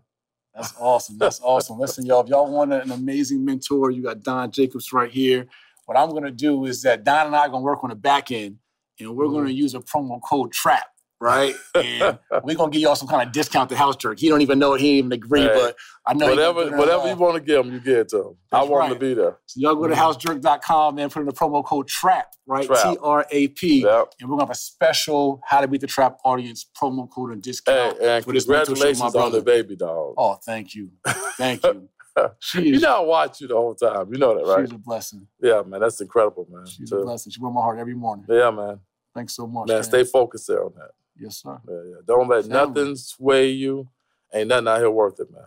[0.53, 1.17] That's awesome.
[1.17, 1.79] That's awesome.
[1.79, 5.47] Listen, y'all, if y'all want an amazing mentor, you got Don Jacobs right here.
[5.85, 8.31] What I'm gonna do is that Don and I are gonna work on the back
[8.31, 8.57] end,
[8.99, 10.87] and we're gonna use a promo code TRAP,
[11.19, 11.55] right?
[11.75, 14.19] And we're gonna give y'all some kind of discount to House Jerk.
[14.19, 14.81] He don't even know it.
[14.81, 17.73] He didn't even agree, Hey, but I know whatever whatever you want to give them,
[17.73, 18.37] you give it to them.
[18.51, 18.93] I want right.
[18.93, 19.37] to be there.
[19.45, 20.01] So y'all go to mm-hmm.
[20.01, 22.67] housejerk.com and put in the promo code TRAP, right?
[22.67, 23.83] T R A P.
[23.83, 24.13] Yep.
[24.19, 27.43] And we're gonna have a special How to Beat the Trap audience promo code and
[27.43, 29.39] Hey, discount and for this congratulations my on brother.
[29.39, 30.15] the baby dog.
[30.17, 30.91] Oh, thank you.
[31.37, 31.89] Thank you.
[32.39, 34.11] She you know I watch you the whole time.
[34.11, 34.67] You know that, right?
[34.67, 35.27] she's a blessing.
[35.39, 35.81] Yeah, man.
[35.81, 36.65] That's incredible, man.
[36.65, 37.31] She's To- a blessing.
[37.31, 38.25] She won my heart every morning.
[38.27, 38.79] yeah, man.
[39.13, 39.67] Thanks so much.
[39.67, 39.83] Man, man.
[39.83, 40.91] stay focused there on that.
[41.19, 41.59] Yes, sir.
[41.67, 41.95] Yeah, yeah.
[42.05, 42.67] Don't let Family.
[42.67, 43.87] nothing sway you.
[44.33, 45.43] Ain't nothing out here worth it, man.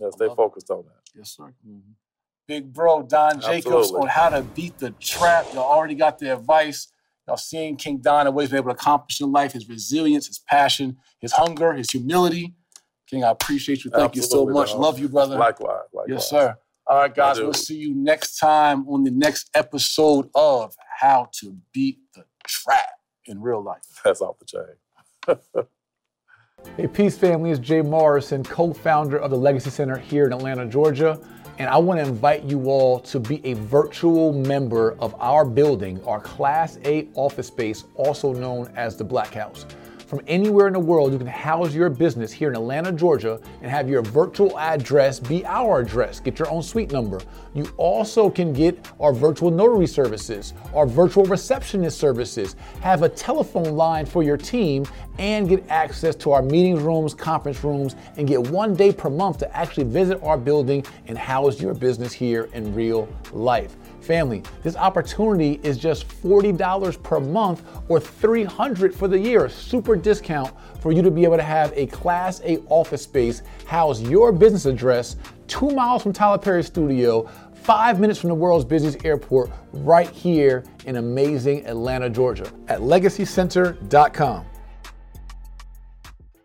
[0.00, 0.36] Yeah, stay love it.
[0.36, 1.00] focused on that.
[1.16, 1.52] Yes, sir.
[1.66, 1.92] Mm-hmm.
[2.46, 4.00] Big bro, Don Jacobs Absolutely.
[4.02, 5.46] on how to beat the trap.
[5.54, 6.88] Y'all already got the advice.
[7.26, 10.26] Y'all seen King Don and what he's been able to accomplish in life, his resilience,
[10.26, 12.54] his passion, his hunger, his humility.
[13.08, 13.90] King, I appreciate you.
[13.90, 14.72] Thank you so much.
[14.72, 14.80] dog.
[14.80, 15.38] Love you, brother.
[15.38, 16.06] Likewise, likewise.
[16.08, 16.54] Yes, sir.
[16.86, 21.56] All right, guys, we'll see you next time on the next episode of How to
[21.72, 22.93] Beat the Trap
[23.26, 23.82] in Real Life.
[24.04, 25.38] That's off the chain.
[26.76, 30.66] Hey, Peace family, it's Jay Morrison, co founder of the Legacy Center here in Atlanta,
[30.66, 31.20] Georgia.
[31.58, 36.02] And I want to invite you all to be a virtual member of our building,
[36.04, 39.66] our Class A office space, also known as the Black House.
[40.14, 43.68] From anywhere in the world, you can house your business here in Atlanta, Georgia, and
[43.68, 46.20] have your virtual address be our address.
[46.20, 47.20] Get your own suite number.
[47.52, 53.74] You also can get our virtual notary services, our virtual receptionist services, have a telephone
[53.74, 54.86] line for your team,
[55.18, 59.38] and get access to our meeting rooms, conference rooms, and get one day per month
[59.38, 63.74] to actually visit our building and house your business here in real life.
[64.04, 69.48] Family, this opportunity is just $40 per month or 300 for the year.
[69.48, 74.02] Super discount for you to be able to have a Class A office space, house
[74.02, 79.04] your business address two miles from Tyler Perry Studio, five minutes from the world's busiest
[79.04, 84.44] airport, right here in amazing Atlanta, Georgia, at legacycenter.com.